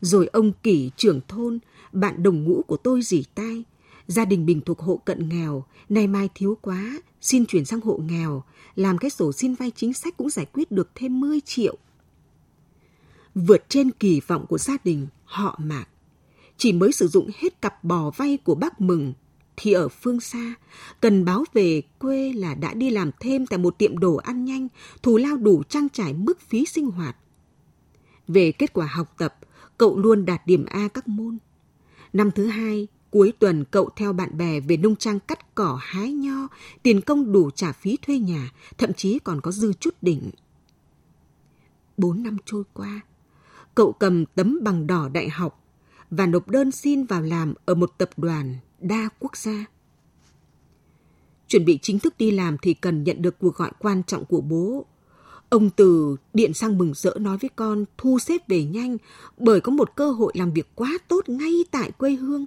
Rồi 0.00 0.26
ông 0.26 0.52
Kỷ 0.52 0.90
trưởng 0.96 1.20
thôn, 1.28 1.58
bạn 1.92 2.22
đồng 2.22 2.44
ngũ 2.44 2.62
của 2.66 2.76
tôi 2.76 3.02
dỉ 3.02 3.24
tai, 3.34 3.64
gia 4.06 4.24
đình 4.24 4.46
bình 4.46 4.60
thuộc 4.60 4.80
hộ 4.80 5.00
cận 5.04 5.28
nghèo, 5.28 5.64
nay 5.88 6.06
mai 6.06 6.28
thiếu 6.34 6.58
quá, 6.60 7.00
xin 7.20 7.46
chuyển 7.46 7.64
sang 7.64 7.80
hộ 7.80 7.96
nghèo, 7.96 8.42
làm 8.74 8.98
cái 8.98 9.10
sổ 9.10 9.32
xin 9.32 9.54
vay 9.54 9.70
chính 9.70 9.92
sách 9.92 10.16
cũng 10.16 10.30
giải 10.30 10.46
quyết 10.52 10.72
được 10.72 10.90
thêm 10.94 11.20
10 11.20 11.40
triệu. 11.40 11.76
Vượt 13.34 13.64
trên 13.68 13.90
kỳ 13.90 14.20
vọng 14.26 14.46
của 14.48 14.58
gia 14.58 14.76
đình, 14.84 15.06
họ 15.24 15.58
mạc. 15.62 15.84
Chỉ 16.56 16.72
mới 16.72 16.92
sử 16.92 17.08
dụng 17.08 17.30
hết 17.38 17.62
cặp 17.62 17.84
bò 17.84 18.10
vay 18.10 18.36
của 18.36 18.54
bác 18.54 18.80
Mừng, 18.80 19.12
thì 19.56 19.72
ở 19.72 19.88
phương 19.88 20.20
xa, 20.20 20.54
cần 21.00 21.24
báo 21.24 21.44
về 21.52 21.82
quê 21.98 22.32
là 22.32 22.54
đã 22.54 22.74
đi 22.74 22.90
làm 22.90 23.10
thêm 23.20 23.46
tại 23.46 23.58
một 23.58 23.78
tiệm 23.78 23.98
đồ 23.98 24.16
ăn 24.16 24.44
nhanh, 24.44 24.68
thù 25.02 25.16
lao 25.16 25.36
đủ 25.36 25.62
trang 25.62 25.88
trải 25.88 26.14
mức 26.14 26.40
phí 26.40 26.64
sinh 26.64 26.90
hoạt. 26.90 27.16
Về 28.28 28.52
kết 28.52 28.72
quả 28.72 28.86
học 28.86 29.14
tập, 29.18 29.38
cậu 29.78 29.98
luôn 29.98 30.24
đạt 30.24 30.46
điểm 30.46 30.64
A 30.64 30.88
các 30.88 31.08
môn. 31.08 31.38
Năm 32.12 32.30
thứ 32.30 32.46
hai, 32.46 32.88
cuối 33.10 33.32
tuần 33.38 33.64
cậu 33.70 33.90
theo 33.96 34.12
bạn 34.12 34.36
bè 34.38 34.60
về 34.60 34.76
nông 34.76 34.96
trang 34.96 35.20
cắt 35.20 35.54
cỏ 35.54 35.78
hái 35.82 36.12
nho, 36.12 36.48
tiền 36.82 37.00
công 37.00 37.32
đủ 37.32 37.50
trả 37.50 37.72
phí 37.72 37.96
thuê 38.02 38.18
nhà, 38.18 38.50
thậm 38.78 38.92
chí 38.92 39.18
còn 39.18 39.40
có 39.40 39.50
dư 39.50 39.72
chút 39.72 39.94
đỉnh. 40.02 40.30
Bốn 41.96 42.22
năm 42.22 42.36
trôi 42.44 42.62
qua, 42.72 43.00
cậu 43.74 43.92
cầm 43.92 44.24
tấm 44.26 44.58
bằng 44.62 44.86
đỏ 44.86 45.08
đại 45.08 45.28
học 45.28 45.64
và 46.10 46.26
nộp 46.26 46.48
đơn 46.48 46.70
xin 46.70 47.04
vào 47.04 47.22
làm 47.22 47.54
ở 47.64 47.74
một 47.74 47.92
tập 47.98 48.10
đoàn 48.16 48.56
đa 48.80 49.08
quốc 49.18 49.36
gia. 49.36 49.64
Chuẩn 51.48 51.64
bị 51.64 51.78
chính 51.82 51.98
thức 51.98 52.14
đi 52.18 52.30
làm 52.30 52.56
thì 52.62 52.74
cần 52.74 53.04
nhận 53.04 53.22
được 53.22 53.38
cuộc 53.38 53.56
gọi 53.56 53.70
quan 53.78 54.02
trọng 54.02 54.24
của 54.24 54.40
bố. 54.40 54.86
Ông 55.48 55.70
Từ 55.70 56.16
điện 56.34 56.54
sang 56.54 56.78
mừng 56.78 56.92
rỡ 56.94 57.14
nói 57.20 57.38
với 57.38 57.50
con 57.56 57.84
thu 57.98 58.18
xếp 58.18 58.48
về 58.48 58.64
nhanh 58.64 58.96
bởi 59.38 59.60
có 59.60 59.72
một 59.72 59.96
cơ 59.96 60.10
hội 60.10 60.32
làm 60.36 60.52
việc 60.52 60.68
quá 60.74 60.98
tốt 61.08 61.28
ngay 61.28 61.64
tại 61.70 61.90
quê 61.90 62.14
hương. 62.14 62.46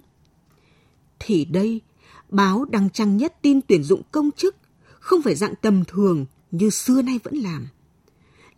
Thì 1.18 1.44
đây, 1.44 1.80
báo 2.28 2.64
đăng 2.64 2.90
trang 2.90 3.16
nhất 3.16 3.36
tin 3.42 3.60
tuyển 3.60 3.82
dụng 3.82 4.02
công 4.12 4.30
chức, 4.30 4.56
không 5.00 5.22
phải 5.22 5.34
dạng 5.34 5.54
tầm 5.62 5.84
thường 5.84 6.26
như 6.50 6.70
xưa 6.70 7.02
nay 7.02 7.20
vẫn 7.24 7.34
làm. 7.34 7.66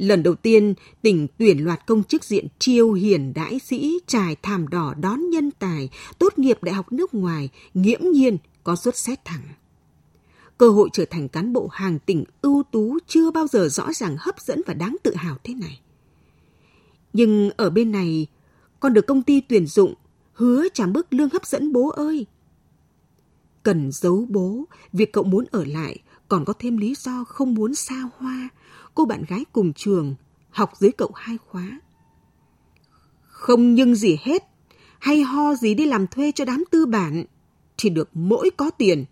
Lần 0.00 0.22
đầu 0.22 0.34
tiên, 0.34 0.74
tỉnh 1.02 1.26
tuyển 1.38 1.64
loạt 1.64 1.86
công 1.86 2.04
chức 2.04 2.24
diện 2.24 2.46
chiêu 2.58 2.92
hiền 2.92 3.32
đãi 3.34 3.58
sĩ 3.58 3.98
trải 4.06 4.36
thảm 4.42 4.68
đỏ 4.68 4.94
đón 5.00 5.30
nhân 5.30 5.50
tài, 5.50 5.88
tốt 6.18 6.38
nghiệp 6.38 6.62
đại 6.62 6.74
học 6.74 6.92
nước 6.92 7.14
ngoài, 7.14 7.48
nghiễm 7.74 8.00
nhiên 8.00 8.38
có 8.64 8.76
xuất 8.76 8.96
xét 8.96 9.24
thẳng. 9.24 9.42
Cơ 10.58 10.70
hội 10.70 10.88
trở 10.92 11.04
thành 11.04 11.28
cán 11.28 11.52
bộ 11.52 11.68
hàng 11.72 11.98
tỉnh 11.98 12.24
ưu 12.42 12.62
tú 12.72 12.98
chưa 13.06 13.30
bao 13.30 13.46
giờ 13.46 13.68
rõ 13.68 13.92
ràng 13.92 14.16
hấp 14.20 14.40
dẫn 14.40 14.60
và 14.66 14.74
đáng 14.74 14.96
tự 15.02 15.14
hào 15.14 15.36
thế 15.44 15.54
này. 15.54 15.80
Nhưng 17.12 17.50
ở 17.56 17.70
bên 17.70 17.92
này, 17.92 18.26
còn 18.80 18.92
được 18.92 19.06
công 19.06 19.22
ty 19.22 19.40
tuyển 19.40 19.66
dụng, 19.66 19.94
hứa 20.32 20.68
trả 20.74 20.86
mức 20.86 21.06
lương 21.10 21.28
hấp 21.28 21.46
dẫn 21.46 21.72
bố 21.72 21.88
ơi. 21.88 22.26
Cần 23.62 23.92
giấu 23.92 24.26
bố, 24.28 24.64
việc 24.92 25.12
cậu 25.12 25.24
muốn 25.24 25.44
ở 25.50 25.64
lại 25.64 25.98
còn 26.30 26.44
có 26.44 26.52
thêm 26.58 26.76
lý 26.76 26.94
do 26.94 27.24
không 27.24 27.54
muốn 27.54 27.74
xa 27.74 28.02
hoa, 28.18 28.48
cô 28.94 29.04
bạn 29.04 29.24
gái 29.28 29.44
cùng 29.52 29.72
trường, 29.72 30.14
học 30.50 30.72
dưới 30.78 30.92
cậu 30.92 31.10
hai 31.14 31.38
khóa. 31.46 31.80
Không 33.22 33.74
nhưng 33.74 33.94
gì 33.94 34.16
hết, 34.20 34.44
hay 34.98 35.22
ho 35.22 35.54
gì 35.54 35.74
đi 35.74 35.86
làm 35.86 36.06
thuê 36.06 36.32
cho 36.32 36.44
đám 36.44 36.64
tư 36.70 36.86
bản, 36.86 37.24
thì 37.78 37.90
được 37.90 38.08
mỗi 38.12 38.50
có 38.56 38.70
tiền, 38.70 39.04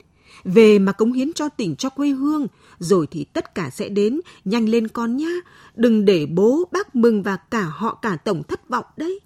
về 0.45 0.79
mà 0.79 0.93
cống 0.93 1.13
hiến 1.13 1.33
cho 1.33 1.49
tỉnh 1.49 1.77
cho 1.77 1.91
quê 1.91 2.09
hương, 2.09 2.47
rồi 2.79 3.07
thì 3.11 3.25
tất 3.25 3.55
cả 3.55 3.71
sẽ 3.71 3.89
đến, 3.89 4.21
nhanh 4.45 4.69
lên 4.69 4.89
con 4.89 5.17
nhá, 5.17 5.33
đừng 5.77 6.05
để 6.05 6.27
bố, 6.27 6.69
bác 6.73 6.97
mừng 6.97 7.23
và 7.23 7.37
cả 7.37 7.63
họ 7.63 7.99
cả 8.03 8.17
tổng 8.17 8.43
thất 8.43 8.69
vọng 8.69 8.85
đấy. 8.97 9.21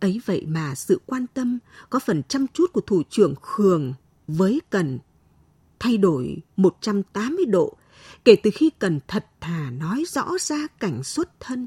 Ấy 0.00 0.20
vậy 0.26 0.44
mà 0.48 0.74
sự 0.74 1.00
quan 1.06 1.26
tâm, 1.34 1.58
có 1.90 1.98
phần 1.98 2.22
chăm 2.28 2.46
chút 2.52 2.72
của 2.72 2.80
thủ 2.80 3.02
trưởng 3.10 3.34
Khường 3.42 3.94
với 4.26 4.60
Cần 4.70 4.98
thay 5.84 5.96
đổi 5.96 6.36
180 6.56 7.44
độ 7.44 7.76
kể 8.24 8.36
từ 8.36 8.50
khi 8.54 8.70
cần 8.78 9.00
thật 9.08 9.26
thà 9.40 9.70
nói 9.70 10.04
rõ 10.08 10.30
ra 10.40 10.66
cảnh 10.80 11.02
xuất 11.02 11.40
thân. 11.40 11.66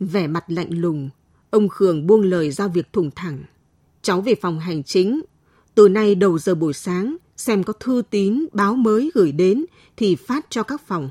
Vẻ 0.00 0.26
mặt 0.26 0.44
lạnh 0.48 0.78
lùng, 0.80 1.10
ông 1.50 1.68
Khương 1.68 2.06
buông 2.06 2.22
lời 2.22 2.50
giao 2.50 2.68
việc 2.68 2.92
thủng 2.92 3.10
thẳng. 3.16 3.42
Cháu 4.02 4.20
về 4.20 4.34
phòng 4.34 4.60
hành 4.60 4.82
chính, 4.82 5.22
từ 5.74 5.88
nay 5.88 6.14
đầu 6.14 6.38
giờ 6.38 6.54
buổi 6.54 6.72
sáng 6.72 7.16
xem 7.36 7.64
có 7.64 7.72
thư 7.72 8.02
tín 8.10 8.46
báo 8.52 8.74
mới 8.74 9.10
gửi 9.14 9.32
đến 9.32 9.64
thì 9.96 10.16
phát 10.16 10.46
cho 10.50 10.62
các 10.62 10.80
phòng. 10.86 11.10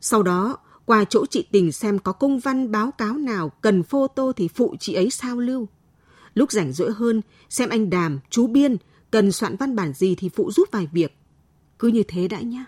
Sau 0.00 0.22
đó 0.22 0.58
qua 0.84 1.04
chỗ 1.04 1.26
chị 1.26 1.46
Tình 1.52 1.72
xem 1.72 1.98
có 1.98 2.12
công 2.12 2.38
văn 2.38 2.72
báo 2.72 2.90
cáo 2.90 3.14
nào 3.14 3.48
cần 3.48 3.82
photo 3.82 4.32
thì 4.32 4.48
phụ 4.48 4.76
chị 4.80 4.94
ấy 4.94 5.10
sao 5.10 5.36
lưu. 5.36 5.68
Lúc 6.34 6.52
rảnh 6.52 6.72
rỗi 6.72 6.92
hơn, 6.92 7.22
xem 7.48 7.68
anh 7.68 7.90
Đàm, 7.90 8.18
chú 8.30 8.46
Biên 8.46 8.76
cần 9.10 9.32
soạn 9.32 9.56
văn 9.56 9.76
bản 9.76 9.92
gì 9.92 10.14
thì 10.14 10.28
phụ 10.28 10.50
giúp 10.50 10.68
vài 10.72 10.88
việc. 10.92 11.16
Cứ 11.78 11.88
như 11.88 12.02
thế 12.08 12.28
đã 12.28 12.40
nhá. 12.40 12.64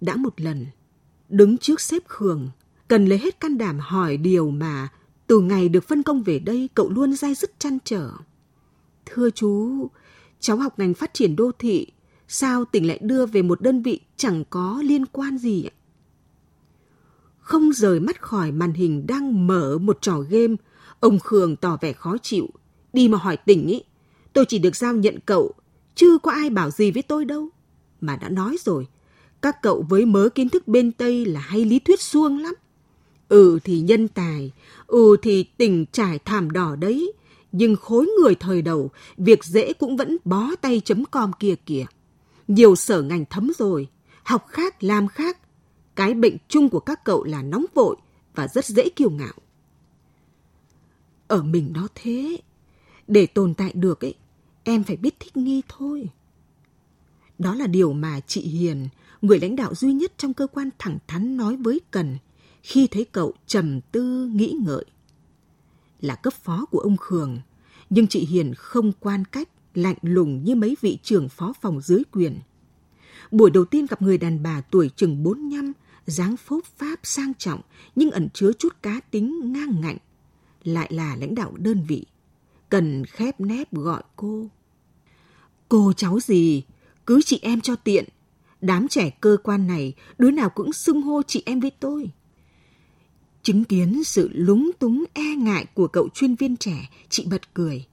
Đã 0.00 0.16
một 0.16 0.40
lần, 0.40 0.66
đứng 1.28 1.58
trước 1.58 1.80
xếp 1.80 2.02
Khường, 2.08 2.50
cần 2.88 3.06
lấy 3.06 3.18
hết 3.18 3.40
can 3.40 3.58
đảm 3.58 3.78
hỏi 3.78 4.16
điều 4.16 4.50
mà 4.50 4.88
từ 5.26 5.40
ngày 5.40 5.68
được 5.68 5.84
phân 5.84 6.02
công 6.02 6.22
về 6.22 6.38
đây 6.38 6.68
cậu 6.74 6.90
luôn 6.90 7.14
dai 7.14 7.34
dứt 7.34 7.58
chăn 7.58 7.78
trở. 7.84 8.10
Thưa 9.06 9.30
chú, 9.30 9.86
cháu 10.40 10.56
học 10.56 10.78
ngành 10.78 10.94
phát 10.94 11.14
triển 11.14 11.36
đô 11.36 11.50
thị, 11.58 11.86
sao 12.28 12.64
tỉnh 12.64 12.86
lại 12.86 12.98
đưa 13.02 13.26
về 13.26 13.42
một 13.42 13.60
đơn 13.60 13.82
vị 13.82 14.00
chẳng 14.16 14.44
có 14.50 14.82
liên 14.84 15.06
quan 15.06 15.38
gì 15.38 15.64
ạ? 15.64 15.74
Không 17.38 17.72
rời 17.72 18.00
mắt 18.00 18.22
khỏi 18.22 18.52
màn 18.52 18.72
hình 18.72 19.06
đang 19.06 19.46
mở 19.46 19.78
một 19.78 19.98
trò 20.00 20.18
game, 20.18 20.54
ông 21.00 21.18
Khương 21.18 21.56
tỏ 21.56 21.78
vẻ 21.80 21.92
khó 21.92 22.16
chịu. 22.22 22.48
Đi 22.92 23.08
mà 23.08 23.18
hỏi 23.18 23.36
tỉnh 23.36 23.66
ý, 23.66 23.82
tôi 24.32 24.44
chỉ 24.48 24.58
được 24.58 24.76
giao 24.76 24.94
nhận 24.94 25.18
cậu, 25.26 25.52
chứ 25.94 26.18
có 26.22 26.30
ai 26.30 26.50
bảo 26.50 26.70
gì 26.70 26.90
với 26.90 27.02
tôi 27.02 27.24
đâu. 27.24 27.48
Mà 28.00 28.16
đã 28.16 28.28
nói 28.28 28.56
rồi, 28.60 28.86
các 29.42 29.62
cậu 29.62 29.86
với 29.88 30.06
mớ 30.06 30.28
kiến 30.28 30.48
thức 30.48 30.68
bên 30.68 30.92
Tây 30.92 31.24
là 31.24 31.40
hay 31.40 31.64
lý 31.64 31.78
thuyết 31.78 32.00
suông 32.00 32.38
lắm. 32.38 32.54
Ừ 33.28 33.58
thì 33.64 33.80
nhân 33.80 34.08
tài, 34.08 34.52
ừ 34.86 35.16
thì 35.22 35.44
tình 35.56 35.86
trải 35.92 36.18
thảm 36.18 36.50
đỏ 36.50 36.76
đấy, 36.76 37.12
nhưng 37.52 37.76
khối 37.76 38.06
người 38.20 38.34
thời 38.34 38.62
đầu, 38.62 38.90
việc 39.16 39.44
dễ 39.44 39.72
cũng 39.72 39.96
vẫn 39.96 40.16
bó 40.24 40.50
tay 40.60 40.80
chấm 40.84 41.04
com 41.04 41.32
kia 41.38 41.54
kìa. 41.66 41.84
Nhiều 42.48 42.76
sở 42.76 43.02
ngành 43.02 43.24
thấm 43.30 43.50
rồi, 43.58 43.88
học 44.22 44.46
khác 44.48 44.82
làm 44.82 45.08
khác. 45.08 45.38
Cái 45.96 46.14
bệnh 46.14 46.36
chung 46.48 46.68
của 46.68 46.80
các 46.80 47.04
cậu 47.04 47.24
là 47.24 47.42
nóng 47.42 47.64
vội 47.74 47.96
và 48.34 48.48
rất 48.48 48.64
dễ 48.64 48.88
kiêu 48.88 49.10
ngạo. 49.10 49.34
Ở 51.28 51.42
mình 51.42 51.72
nó 51.74 51.88
thế, 51.94 52.38
để 53.08 53.26
tồn 53.26 53.54
tại 53.54 53.72
được 53.74 54.04
ấy, 54.04 54.14
em 54.64 54.84
phải 54.84 54.96
biết 54.96 55.20
thích 55.20 55.36
nghi 55.36 55.62
thôi. 55.68 56.08
Đó 57.38 57.54
là 57.54 57.66
điều 57.66 57.92
mà 57.92 58.20
chị 58.20 58.40
Hiền, 58.40 58.88
người 59.22 59.40
lãnh 59.40 59.56
đạo 59.56 59.74
duy 59.74 59.92
nhất 59.92 60.12
trong 60.16 60.34
cơ 60.34 60.46
quan 60.46 60.70
thẳng 60.78 60.98
thắn 61.06 61.36
nói 61.36 61.56
với 61.56 61.80
Cần 61.90 62.18
khi 62.62 62.86
thấy 62.86 63.04
cậu 63.04 63.32
trầm 63.46 63.80
tư 63.92 64.30
nghĩ 64.34 64.54
ngợi. 64.66 64.84
Là 66.00 66.14
cấp 66.14 66.34
phó 66.34 66.66
của 66.70 66.78
ông 66.78 66.96
Khường, 66.96 67.38
nhưng 67.90 68.06
chị 68.06 68.26
Hiền 68.26 68.54
không 68.54 68.92
quan 69.00 69.24
cách, 69.24 69.48
lạnh 69.74 69.96
lùng 70.02 70.44
như 70.44 70.54
mấy 70.54 70.76
vị 70.80 70.98
trưởng 71.02 71.28
phó 71.28 71.52
phòng 71.60 71.80
dưới 71.80 72.02
quyền. 72.12 72.38
Buổi 73.30 73.50
đầu 73.50 73.64
tiên 73.64 73.86
gặp 73.86 74.02
người 74.02 74.18
đàn 74.18 74.42
bà 74.42 74.60
tuổi 74.60 74.90
chừng 74.96 75.22
45, 75.22 75.72
dáng 76.06 76.36
phốp 76.36 76.64
pháp 76.64 77.00
sang 77.02 77.34
trọng 77.34 77.60
nhưng 77.96 78.10
ẩn 78.10 78.28
chứa 78.34 78.52
chút 78.58 78.76
cá 78.82 79.00
tính 79.10 79.52
ngang 79.52 79.80
ngạnh, 79.80 79.96
lại 80.64 80.92
là 80.92 81.16
lãnh 81.16 81.34
đạo 81.34 81.52
đơn 81.56 81.84
vị. 81.88 82.06
Cần 82.72 83.04
khép 83.06 83.40
nép 83.40 83.72
gọi 83.72 84.02
cô. 84.16 84.46
Cô 85.68 85.92
cháu 85.96 86.20
gì, 86.20 86.62
cứ 87.06 87.20
chị 87.22 87.38
em 87.42 87.60
cho 87.60 87.76
tiện, 87.76 88.04
Đám 88.60 88.88
trẻ 88.88 89.10
cơ 89.10 89.36
quan 89.42 89.66
này, 89.66 89.94
đứa 90.18 90.30
nào 90.30 90.50
cũng 90.50 90.72
xưng 90.72 91.02
hô 91.02 91.22
chị 91.22 91.42
em 91.46 91.60
với 91.60 91.70
tôi. 91.80 92.10
Chứng 93.42 93.64
kiến 93.64 94.04
sự 94.04 94.30
lúng 94.32 94.70
túng 94.78 95.04
e 95.12 95.34
ngại 95.36 95.66
của 95.74 95.86
cậu 95.86 96.08
chuyên 96.08 96.34
viên 96.34 96.56
trẻ, 96.56 96.90
chị 97.08 97.26
bật 97.30 97.54
cười. 97.54 97.86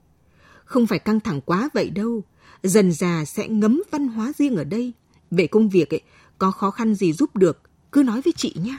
Không 0.66 0.88
phải 0.88 1.00
căng 1.00 1.20
thẳng 1.20 1.42
quá 1.42 1.70
vậy 1.74 1.90
đâu, 1.90 2.24
dần 2.64 2.92
già 2.92 3.26
sẽ 3.26 3.48
ngấm 3.48 3.84
văn 3.92 4.08
hóa 4.08 4.32
riêng 4.38 4.56
ở 4.56 4.64
đây. 4.64 4.94
Về 5.32 5.48
công 5.48 5.70
việc 5.70 5.94
ấy, 5.94 6.02
Có 6.38 6.52
khó 6.52 6.72
khăn 6.72 6.96
gì 6.96 7.14
giúp 7.14 7.36
được, 7.36 7.62
cứ 7.92 8.04
nói 8.04 8.22
với 8.22 8.34
chị 8.38 8.54
nhé. 8.56 8.78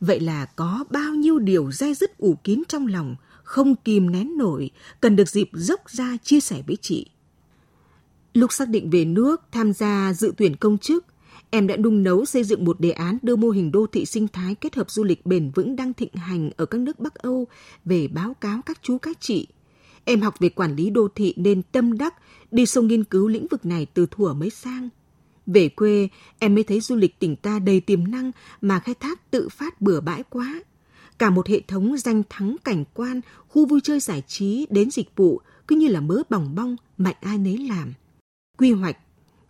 Vậy 0.00 0.20
là 0.20 0.46
có 0.46 0.84
bao 0.90 1.14
nhiêu 1.14 1.38
điều 1.38 1.72
dai 1.72 1.94
dứt 1.94 2.18
ủ 2.18 2.36
kín 2.44 2.62
trong 2.68 2.86
lòng, 2.86 3.16
không 3.46 3.76
kìm 3.76 4.10
nén 4.10 4.36
nổi, 4.38 4.70
cần 5.00 5.16
được 5.16 5.28
dịp 5.28 5.48
dốc 5.52 5.90
ra 5.90 6.16
chia 6.22 6.40
sẻ 6.40 6.62
với 6.66 6.76
chị. 6.76 7.06
Lúc 8.34 8.52
xác 8.52 8.68
định 8.68 8.90
về 8.90 9.04
nước 9.04 9.42
tham 9.52 9.72
gia 9.72 10.12
dự 10.12 10.32
tuyển 10.36 10.56
công 10.56 10.78
chức, 10.78 11.04
em 11.50 11.66
đã 11.66 11.76
đung 11.76 12.02
nấu 12.02 12.24
xây 12.24 12.44
dựng 12.44 12.64
một 12.64 12.80
đề 12.80 12.90
án 12.90 13.18
đưa 13.22 13.36
mô 13.36 13.50
hình 13.50 13.72
đô 13.72 13.86
thị 13.86 14.04
sinh 14.06 14.28
thái 14.28 14.54
kết 14.54 14.74
hợp 14.74 14.90
du 14.90 15.04
lịch 15.04 15.26
bền 15.26 15.50
vững 15.54 15.76
đang 15.76 15.94
thịnh 15.94 16.14
hành 16.14 16.50
ở 16.56 16.66
các 16.66 16.80
nước 16.80 16.98
Bắc 17.00 17.14
Âu 17.14 17.46
về 17.84 18.08
báo 18.08 18.34
cáo 18.34 18.60
các 18.66 18.78
chú 18.82 18.98
các 18.98 19.20
chị. 19.20 19.46
Em 20.04 20.20
học 20.20 20.34
về 20.38 20.48
quản 20.48 20.76
lý 20.76 20.90
đô 20.90 21.08
thị 21.14 21.34
nên 21.36 21.62
tâm 21.62 21.98
đắc 21.98 22.14
đi 22.50 22.66
sâu 22.66 22.84
nghiên 22.84 23.04
cứu 23.04 23.28
lĩnh 23.28 23.46
vực 23.46 23.66
này 23.66 23.86
từ 23.94 24.06
thuở 24.10 24.34
mới 24.34 24.50
sang. 24.50 24.88
Về 25.46 25.68
quê, 25.68 26.08
em 26.38 26.54
mới 26.54 26.64
thấy 26.64 26.80
du 26.80 26.96
lịch 26.96 27.18
tỉnh 27.18 27.36
ta 27.36 27.58
đầy 27.58 27.80
tiềm 27.80 28.10
năng 28.10 28.32
mà 28.60 28.78
khai 28.78 28.94
thác 28.94 29.30
tự 29.30 29.48
phát 29.48 29.80
bừa 29.80 30.00
bãi 30.00 30.22
quá. 30.22 30.60
Cả 31.18 31.30
một 31.30 31.46
hệ 31.48 31.60
thống 31.60 31.96
danh 31.96 32.22
thắng 32.30 32.56
cảnh 32.64 32.84
quan, 32.94 33.20
khu 33.48 33.66
vui 33.66 33.80
chơi 33.84 34.00
giải 34.00 34.22
trí 34.26 34.66
đến 34.70 34.90
dịch 34.90 35.08
vụ 35.16 35.40
cứ 35.68 35.76
như 35.76 35.88
là 35.88 36.00
mớ 36.00 36.22
bỏng 36.30 36.54
bong, 36.54 36.76
mạnh 36.98 37.16
ai 37.20 37.38
nấy 37.38 37.58
làm. 37.58 37.92
Quy 38.58 38.72
hoạch, 38.72 38.96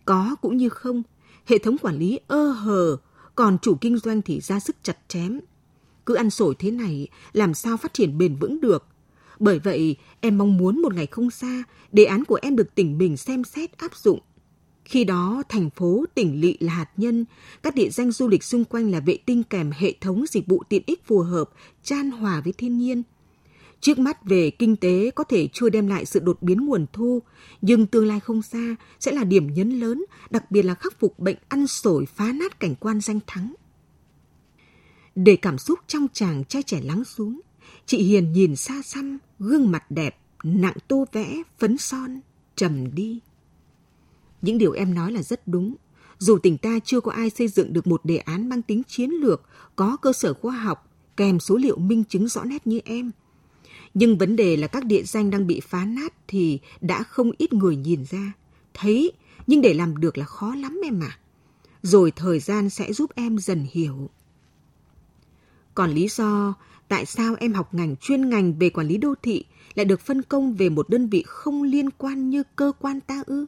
có 0.05 0.35
cũng 0.41 0.57
như 0.57 0.69
không, 0.69 1.03
hệ 1.45 1.57
thống 1.57 1.77
quản 1.77 1.97
lý 1.99 2.19
ơ 2.27 2.49
hờ, 2.49 2.97
còn 3.35 3.57
chủ 3.61 3.75
kinh 3.81 3.97
doanh 3.97 4.21
thì 4.21 4.39
ra 4.41 4.59
sức 4.59 4.75
chặt 4.83 4.97
chém. 5.07 5.39
Cứ 6.05 6.15
ăn 6.15 6.29
sổi 6.29 6.55
thế 6.59 6.71
này, 6.71 7.07
làm 7.33 7.53
sao 7.53 7.77
phát 7.77 7.93
triển 7.93 8.17
bền 8.17 8.35
vững 8.35 8.61
được? 8.61 8.85
Bởi 9.39 9.59
vậy, 9.59 9.95
em 10.19 10.37
mong 10.37 10.57
muốn 10.57 10.81
một 10.81 10.93
ngày 10.93 11.05
không 11.05 11.29
xa, 11.29 11.63
đề 11.91 12.05
án 12.05 12.25
của 12.25 12.39
em 12.41 12.55
được 12.55 12.75
tỉnh 12.75 12.97
mình 12.97 13.17
xem 13.17 13.43
xét 13.43 13.77
áp 13.77 13.95
dụng. 13.95 14.19
Khi 14.87 15.03
đó, 15.03 15.43
thành 15.49 15.69
phố, 15.69 16.05
tỉnh 16.15 16.41
lỵ 16.41 16.57
là 16.59 16.73
hạt 16.73 16.89
nhân, 16.97 17.25
các 17.63 17.75
địa 17.75 17.89
danh 17.89 18.11
du 18.11 18.27
lịch 18.27 18.43
xung 18.43 18.65
quanh 18.65 18.91
là 18.91 18.99
vệ 18.99 19.17
tinh 19.25 19.43
kèm 19.43 19.71
hệ 19.71 19.93
thống 20.01 20.25
dịch 20.29 20.47
vụ 20.47 20.63
tiện 20.69 20.83
ích 20.85 21.05
phù 21.05 21.19
hợp, 21.19 21.49
chan 21.83 22.11
hòa 22.11 22.41
với 22.41 22.53
thiên 22.53 22.77
nhiên. 22.77 23.03
Trước 23.81 23.99
mắt 23.99 24.25
về 24.25 24.49
kinh 24.49 24.75
tế 24.75 25.11
có 25.15 25.23
thể 25.23 25.47
chưa 25.53 25.69
đem 25.69 25.87
lại 25.87 26.05
sự 26.05 26.19
đột 26.19 26.37
biến 26.41 26.65
nguồn 26.65 26.85
thu, 26.93 27.21
nhưng 27.61 27.85
tương 27.85 28.07
lai 28.07 28.19
không 28.19 28.41
xa 28.41 28.75
sẽ 28.99 29.11
là 29.11 29.23
điểm 29.23 29.53
nhấn 29.53 29.79
lớn, 29.79 30.05
đặc 30.29 30.51
biệt 30.51 30.61
là 30.61 30.73
khắc 30.73 30.99
phục 30.99 31.19
bệnh 31.19 31.37
ăn 31.49 31.67
sổi 31.67 32.05
phá 32.05 32.31
nát 32.31 32.59
cảnh 32.59 32.75
quan 32.75 33.01
danh 33.01 33.19
thắng. 33.27 33.53
Để 35.15 35.35
cảm 35.35 35.57
xúc 35.57 35.79
trong 35.87 36.07
chàng 36.13 36.43
trai 36.45 36.63
trẻ 36.63 36.81
lắng 36.83 37.03
xuống, 37.03 37.41
chị 37.85 37.97
Hiền 37.97 38.31
nhìn 38.33 38.55
xa 38.55 38.81
xăm, 38.81 39.17
gương 39.39 39.71
mặt 39.71 39.91
đẹp, 39.91 40.17
nặng 40.43 40.77
tô 40.87 41.05
vẽ, 41.11 41.41
phấn 41.59 41.77
son, 41.77 42.19
trầm 42.55 42.95
đi. 42.95 43.19
Những 44.41 44.57
điều 44.57 44.71
em 44.71 44.93
nói 44.93 45.11
là 45.11 45.21
rất 45.21 45.47
đúng. 45.47 45.75
Dù 46.19 46.37
tỉnh 46.37 46.57
ta 46.57 46.79
chưa 46.85 46.99
có 46.99 47.11
ai 47.11 47.29
xây 47.29 47.47
dựng 47.47 47.73
được 47.73 47.87
một 47.87 48.05
đề 48.05 48.17
án 48.17 48.49
mang 48.49 48.61
tính 48.61 48.83
chiến 48.87 49.09
lược, 49.09 49.41
có 49.75 49.97
cơ 49.97 50.13
sở 50.13 50.33
khoa 50.33 50.57
học, 50.57 50.89
kèm 51.17 51.39
số 51.39 51.55
liệu 51.55 51.77
minh 51.77 52.03
chứng 52.03 52.27
rõ 52.27 52.43
nét 52.43 52.67
như 52.67 52.79
em. 52.85 53.11
Nhưng 53.93 54.17
vấn 54.17 54.35
đề 54.35 54.57
là 54.57 54.67
các 54.67 54.85
địa 54.85 55.03
danh 55.03 55.29
đang 55.29 55.47
bị 55.47 55.59
phá 55.59 55.85
nát 55.85 56.13
thì 56.27 56.59
đã 56.81 57.03
không 57.03 57.31
ít 57.37 57.53
người 57.53 57.75
nhìn 57.75 58.05
ra. 58.09 58.33
Thấy, 58.73 59.11
nhưng 59.47 59.61
để 59.61 59.73
làm 59.73 59.97
được 59.97 60.17
là 60.17 60.25
khó 60.25 60.55
lắm 60.55 60.79
em 60.83 61.03
ạ. 61.03 61.07
À. 61.11 61.19
Rồi 61.81 62.11
thời 62.11 62.39
gian 62.39 62.69
sẽ 62.69 62.93
giúp 62.93 63.11
em 63.15 63.37
dần 63.37 63.65
hiểu. 63.71 64.09
Còn 65.75 65.91
lý 65.91 66.07
do 66.07 66.53
tại 66.87 67.05
sao 67.05 67.35
em 67.39 67.53
học 67.53 67.73
ngành 67.73 67.95
chuyên 67.95 68.29
ngành 68.29 68.59
về 68.59 68.69
quản 68.69 68.87
lý 68.87 68.97
đô 68.97 69.13
thị 69.21 69.45
lại 69.75 69.85
được 69.85 70.01
phân 70.01 70.21
công 70.21 70.53
về 70.53 70.69
một 70.69 70.89
đơn 70.89 71.09
vị 71.09 71.23
không 71.27 71.63
liên 71.63 71.89
quan 71.89 72.29
như 72.29 72.43
cơ 72.55 72.71
quan 72.79 73.01
ta 73.01 73.23
ư? 73.25 73.45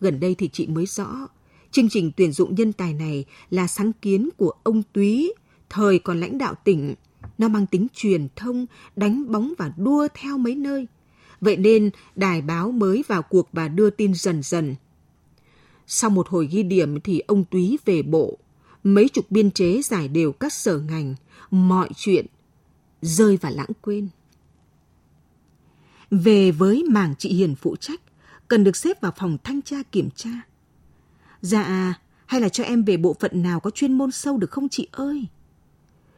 Gần 0.00 0.20
đây 0.20 0.34
thì 0.34 0.48
chị 0.52 0.66
mới 0.66 0.86
rõ, 0.86 1.28
chương 1.70 1.88
trình 1.88 2.12
tuyển 2.16 2.32
dụng 2.32 2.54
nhân 2.54 2.72
tài 2.72 2.94
này 2.94 3.24
là 3.50 3.66
sáng 3.66 3.92
kiến 3.92 4.28
của 4.36 4.52
ông 4.62 4.82
Túy, 4.92 5.34
thời 5.70 5.98
còn 5.98 6.20
lãnh 6.20 6.38
đạo 6.38 6.54
tỉnh. 6.64 6.94
Nó 7.38 7.48
mang 7.48 7.66
tính 7.66 7.86
truyền 7.94 8.28
thông, 8.36 8.66
đánh 8.96 9.32
bóng 9.32 9.52
và 9.58 9.72
đua 9.76 10.08
theo 10.14 10.38
mấy 10.38 10.54
nơi. 10.54 10.86
Vậy 11.40 11.56
nên 11.56 11.90
đài 12.16 12.42
báo 12.42 12.72
mới 12.72 13.04
vào 13.08 13.22
cuộc 13.22 13.48
và 13.52 13.68
đưa 13.68 13.90
tin 13.90 14.14
dần 14.14 14.42
dần. 14.42 14.74
Sau 15.86 16.10
một 16.10 16.28
hồi 16.28 16.48
ghi 16.50 16.62
điểm 16.62 17.00
thì 17.00 17.20
ông 17.20 17.44
Túy 17.44 17.78
về 17.84 18.02
bộ, 18.02 18.38
mấy 18.84 19.08
chục 19.08 19.30
biên 19.30 19.50
chế 19.50 19.82
giải 19.82 20.08
đều 20.08 20.32
các 20.32 20.52
sở 20.52 20.78
ngành, 20.78 21.14
mọi 21.50 21.88
chuyện 21.96 22.26
rơi 23.02 23.36
vào 23.36 23.52
lãng 23.52 23.70
quên. 23.82 24.08
Về 26.10 26.50
với 26.50 26.84
mảng 26.90 27.14
chị 27.18 27.34
Hiền 27.34 27.54
phụ 27.54 27.76
trách, 27.76 28.00
cần 28.50 28.64
được 28.64 28.76
xếp 28.76 29.00
vào 29.00 29.12
phòng 29.16 29.38
thanh 29.44 29.62
tra 29.62 29.76
kiểm 29.92 30.10
tra. 30.10 30.30
Dạ, 31.40 31.94
hay 32.26 32.40
là 32.40 32.48
cho 32.48 32.64
em 32.64 32.84
về 32.84 32.96
bộ 32.96 33.16
phận 33.20 33.42
nào 33.42 33.60
có 33.60 33.70
chuyên 33.70 33.92
môn 33.92 34.10
sâu 34.10 34.36
được 34.36 34.50
không 34.50 34.68
chị 34.68 34.88
ơi? 34.92 35.26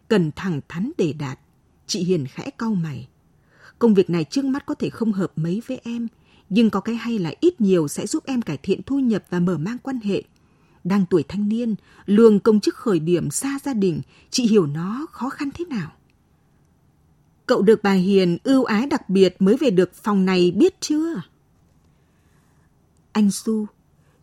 Cần 0.08 0.30
thẳng 0.36 0.60
thắn 0.68 0.92
để 0.98 1.12
đạt, 1.12 1.38
chị 1.86 2.04
Hiền 2.04 2.26
khẽ 2.26 2.50
cau 2.50 2.74
mày. 2.74 3.08
Công 3.78 3.94
việc 3.94 4.10
này 4.10 4.24
trước 4.24 4.44
mắt 4.44 4.66
có 4.66 4.74
thể 4.74 4.90
không 4.90 5.12
hợp 5.12 5.32
mấy 5.36 5.62
với 5.66 5.80
em, 5.84 6.08
nhưng 6.48 6.70
có 6.70 6.80
cái 6.80 6.94
hay 6.94 7.18
là 7.18 7.32
ít 7.40 7.60
nhiều 7.60 7.88
sẽ 7.88 8.06
giúp 8.06 8.24
em 8.26 8.42
cải 8.42 8.56
thiện 8.56 8.82
thu 8.82 8.98
nhập 8.98 9.24
và 9.30 9.40
mở 9.40 9.58
mang 9.58 9.78
quan 9.78 10.00
hệ. 10.00 10.22
Đang 10.84 11.06
tuổi 11.10 11.22
thanh 11.28 11.48
niên, 11.48 11.74
lương 12.06 12.40
công 12.40 12.60
chức 12.60 12.74
khởi 12.74 12.98
điểm 12.98 13.30
xa 13.30 13.58
gia 13.64 13.74
đình, 13.74 14.00
chị 14.30 14.46
hiểu 14.46 14.66
nó 14.66 15.06
khó 15.10 15.28
khăn 15.28 15.50
thế 15.54 15.64
nào. 15.64 15.92
Cậu 17.46 17.62
được 17.62 17.82
bà 17.82 17.92
Hiền 17.92 18.38
ưu 18.44 18.64
ái 18.64 18.86
đặc 18.86 19.08
biệt 19.08 19.36
mới 19.38 19.56
về 19.56 19.70
được 19.70 19.94
phòng 19.94 20.24
này 20.24 20.50
biết 20.50 20.80
chưa? 20.80 21.22
Anh 23.12 23.30
Su, 23.30 23.66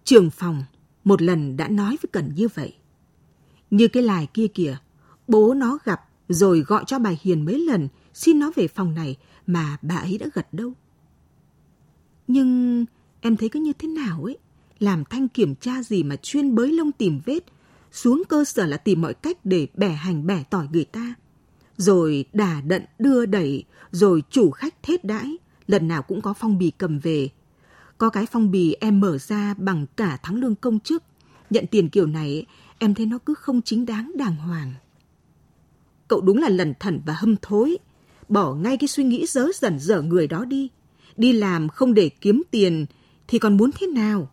trưởng 0.04 0.30
phòng, 0.30 0.64
một 1.04 1.22
lần 1.22 1.58
đã 1.58 1.68
nói 1.68 1.90
với 1.90 2.10
Cần 2.12 2.32
như 2.36 2.48
vậy. 2.54 2.76
Như 3.72 3.88
cái 3.88 4.04
lài 4.04 4.28
kia 4.34 4.48
kìa, 4.48 4.78
bố 5.28 5.54
nó 5.54 5.78
gặp 5.86 6.02
rồi 6.30 6.60
gọi 6.60 6.84
cho 6.88 7.00
bà 7.00 7.12
Hiền 7.22 7.46
mấy 7.46 7.60
lần 7.60 7.88
xin 8.14 8.40
nó 8.40 8.52
về 8.56 8.68
phòng 8.68 8.96
này 8.96 9.18
mà 9.48 9.78
bà 9.82 9.96
ấy 9.96 10.18
đã 10.18 10.26
gật 10.34 10.54
đâu. 10.54 10.74
Nhưng 12.28 12.86
em 13.22 13.38
thấy 13.38 13.50
cứ 13.50 13.60
như 13.60 13.74
thế 13.74 13.88
nào 13.88 14.24
ấy, 14.24 14.38
làm 14.80 15.04
thanh 15.06 15.28
kiểm 15.28 15.56
tra 15.56 15.84
gì 15.84 16.04
mà 16.04 16.16
chuyên 16.16 16.56
bới 16.56 16.72
lông 16.72 16.92
tìm 16.92 17.20
vết, 17.26 17.40
xuống 17.92 18.24
cơ 18.30 18.46
sở 18.46 18.66
là 18.66 18.78
tìm 18.78 19.02
mọi 19.02 19.14
cách 19.14 19.38
để 19.44 19.68
bẻ 19.74 19.90
hành 19.90 20.28
bẻ 20.28 20.44
tỏi 20.50 20.68
người 20.72 20.86
ta. 20.86 21.14
Rồi 21.78 22.26
đà 22.34 22.62
đận 22.62 22.86
đưa 23.00 23.26
đẩy, 23.26 23.64
rồi 23.92 24.24
chủ 24.30 24.52
khách 24.52 24.84
thết 24.84 25.04
đãi, 25.04 25.38
lần 25.68 25.88
nào 25.88 26.02
cũng 26.02 26.22
có 26.22 26.34
phong 26.34 26.58
bì 26.58 26.72
cầm 26.78 27.00
về, 27.00 27.30
có 28.00 28.10
cái 28.10 28.26
phong 28.26 28.52
bì 28.52 28.76
em 28.80 29.00
mở 29.00 29.18
ra 29.18 29.54
bằng 29.58 29.86
cả 29.96 30.18
tháng 30.24 30.36
lương 30.36 30.56
công 30.56 30.80
chức. 30.80 31.04
Nhận 31.50 31.66
tiền 31.68 31.90
kiểu 31.90 32.06
này, 32.06 32.46
em 32.78 32.94
thấy 32.94 33.06
nó 33.06 33.18
cứ 33.18 33.34
không 33.34 33.62
chính 33.62 33.86
đáng 33.86 34.12
đàng 34.16 34.36
hoàng. 34.36 34.74
Cậu 36.08 36.22
đúng 36.22 36.38
là 36.38 36.50
lẩn 36.50 36.74
thần 36.80 37.02
và 37.06 37.14
hâm 37.14 37.36
thối. 37.42 37.78
Bỏ 38.30 38.54
ngay 38.54 38.78
cái 38.78 38.88
suy 38.88 39.04
nghĩ 39.04 39.26
dớ 39.26 39.46
dần 39.54 39.80
dở 39.80 40.02
người 40.02 40.28
đó 40.28 40.46
đi. 40.46 40.70
Đi 41.18 41.34
làm 41.34 41.70
không 41.70 41.94
để 41.94 42.10
kiếm 42.10 42.44
tiền 42.52 42.86
thì 43.28 43.40
còn 43.40 43.58
muốn 43.58 43.72
thế 43.80 43.88
nào? 43.88 44.32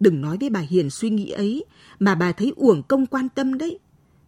Đừng 0.00 0.20
nói 0.20 0.36
với 0.40 0.50
bà 0.50 0.60
Hiền 0.60 0.90
suy 0.90 1.10
nghĩ 1.10 1.30
ấy 1.30 1.64
mà 1.98 2.14
bà 2.14 2.32
thấy 2.32 2.52
uổng 2.56 2.82
công 2.82 3.06
quan 3.06 3.28
tâm 3.28 3.58
đấy. 3.58 3.78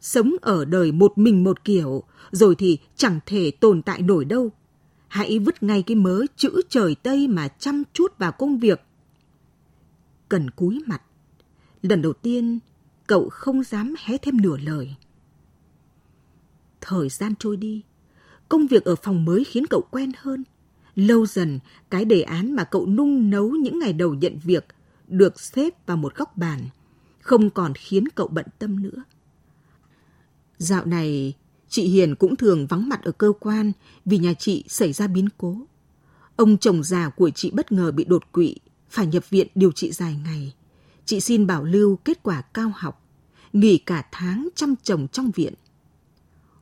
Sống 0.01 0.35
ở 0.41 0.65
đời 0.65 0.93
một 0.93 1.19
mình 1.19 1.45
một 1.45 1.65
kiểu, 1.65 2.03
rồi 2.31 2.55
thì 2.55 2.79
chẳng 2.97 3.21
thể 3.27 3.51
tồn 3.51 3.83
tại 3.83 4.03
nổi 4.03 4.25
đâu 4.25 4.51
hãy 5.17 5.39
vứt 5.39 5.63
ngay 5.63 5.83
cái 5.83 5.95
mớ 5.95 6.21
chữ 6.37 6.63
trời 6.69 6.97
Tây 7.03 7.29
mà 7.29 7.49
chăm 7.49 7.83
chút 7.93 8.19
vào 8.19 8.33
công 8.33 8.59
việc. 8.59 8.83
Cần 10.29 10.51
cúi 10.51 10.83
mặt. 10.87 11.03
Lần 11.83 12.03
đầu 12.03 12.13
tiên, 12.13 12.59
cậu 13.07 13.29
không 13.29 13.63
dám 13.63 13.95
hé 13.99 14.19
thêm 14.19 14.41
nửa 14.41 14.57
lời. 14.57 14.95
Thời 16.81 17.09
gian 17.09 17.35
trôi 17.39 17.57
đi, 17.57 17.83
công 18.49 18.67
việc 18.67 18.85
ở 18.85 18.97
phòng 18.97 19.25
mới 19.25 19.45
khiến 19.45 19.67
cậu 19.71 19.83
quen 19.91 20.13
hơn. 20.19 20.45
Lâu 20.97 21.27
dần, 21.27 21.59
cái 21.91 22.05
đề 22.05 22.23
án 22.23 22.53
mà 22.53 22.65
cậu 22.65 22.87
nung 22.87 23.31
nấu 23.31 23.51
những 23.51 23.79
ngày 23.79 23.93
đầu 23.93 24.15
nhận 24.15 24.39
việc 24.45 24.67
được 25.09 25.41
xếp 25.41 25.87
vào 25.87 25.97
một 25.97 26.15
góc 26.15 26.37
bàn, 26.37 26.61
không 27.21 27.51
còn 27.51 27.73
khiến 27.75 28.05
cậu 28.15 28.29
bận 28.29 28.47
tâm 28.59 28.83
nữa. 28.83 29.03
Dạo 30.59 30.85
này, 30.85 31.35
Chị 31.69 31.83
Hiền 31.83 32.15
cũng 32.15 32.37
thường 32.37 32.67
vắng 32.67 32.89
mặt 32.89 33.03
ở 33.03 33.13
cơ 33.13 33.33
quan 33.41 33.73
vì 34.05 34.19
nhà 34.19 34.35
chị 34.35 34.65
xảy 34.69 34.93
ra 34.93 35.07
biến 35.07 35.29
cố. 35.39 35.61
Ông 36.37 36.59
chồng 36.59 36.83
già 36.83 37.09
của 37.09 37.31
chị 37.31 37.51
bất 37.51 37.73
ngờ 37.73 37.93
bị 37.93 38.05
đột 38.05 38.33
quỵ, 38.33 38.57
phải 38.91 39.07
nhập 39.07 39.31
viện 39.31 39.47
điều 39.55 39.73
trị 39.73 39.93
dài 39.93 40.17
ngày. 40.25 40.55
Chị 41.05 41.21
xin 41.21 41.47
bảo 41.47 41.65
lưu 41.65 41.97
kết 41.97 42.23
quả 42.23 42.43
cao 42.43 42.73
học, 42.77 43.07
nghỉ 43.53 43.79
cả 43.79 44.07
tháng 44.13 44.49
chăm 44.55 44.75
chồng 44.83 45.09
trong 45.13 45.31
viện. 45.31 45.55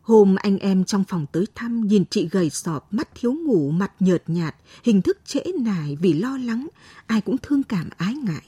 Hôm 0.03 0.37
anh 0.37 0.59
em 0.59 0.85
trong 0.85 1.05
phòng 1.05 1.27
tới 1.33 1.47
thăm 1.55 1.87
nhìn 1.87 2.05
chị 2.11 2.29
gầy 2.29 2.51
sọp, 2.51 2.93
mắt 2.93 3.09
thiếu 3.15 3.33
ngủ, 3.33 3.71
mặt 3.71 3.93
nhợt 4.01 4.23
nhạt, 4.27 4.57
hình 4.83 5.03
thức 5.03 5.19
trễ 5.25 5.41
nải 5.61 5.97
vì 6.01 6.13
lo 6.13 6.39
lắng, 6.39 6.67
ai 7.07 7.21
cũng 7.21 7.37
thương 7.39 7.63
cảm 7.63 7.89
ái 7.97 8.15
ngại. 8.15 8.43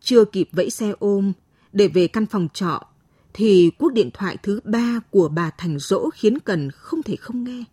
Chưa 0.00 0.24
kịp 0.24 0.48
vẫy 0.52 0.70
xe 0.70 0.92
ôm, 0.98 1.32
để 1.72 1.88
về 1.88 2.08
căn 2.08 2.26
phòng 2.26 2.48
trọ 2.54 2.82
thì 3.34 3.70
cuộc 3.78 3.92
điện 3.92 4.10
thoại 4.14 4.36
thứ 4.42 4.60
ba 4.64 5.00
của 5.10 5.28
bà 5.28 5.50
Thành 5.58 5.78
dỗ 5.78 6.10
khiến 6.14 6.38
Cần 6.38 6.70
không 6.70 7.02
thể 7.02 7.16
không 7.16 7.44
nghe. 7.44 7.64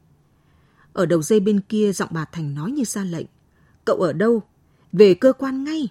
Ở 0.94 1.06
đầu 1.06 1.22
dây 1.22 1.40
bên 1.40 1.62
kia 1.62 1.92
giọng 1.92 2.10
bà 2.12 2.26
Thành 2.26 2.56
nói 2.56 2.72
như 2.72 2.84
ra 2.84 3.04
lệnh. 3.04 3.26
Cậu 3.86 3.98
ở 3.98 4.14
đâu? 4.14 4.44
Về 4.92 5.14
cơ 5.14 5.34
quan 5.34 5.64
ngay. 5.64 5.90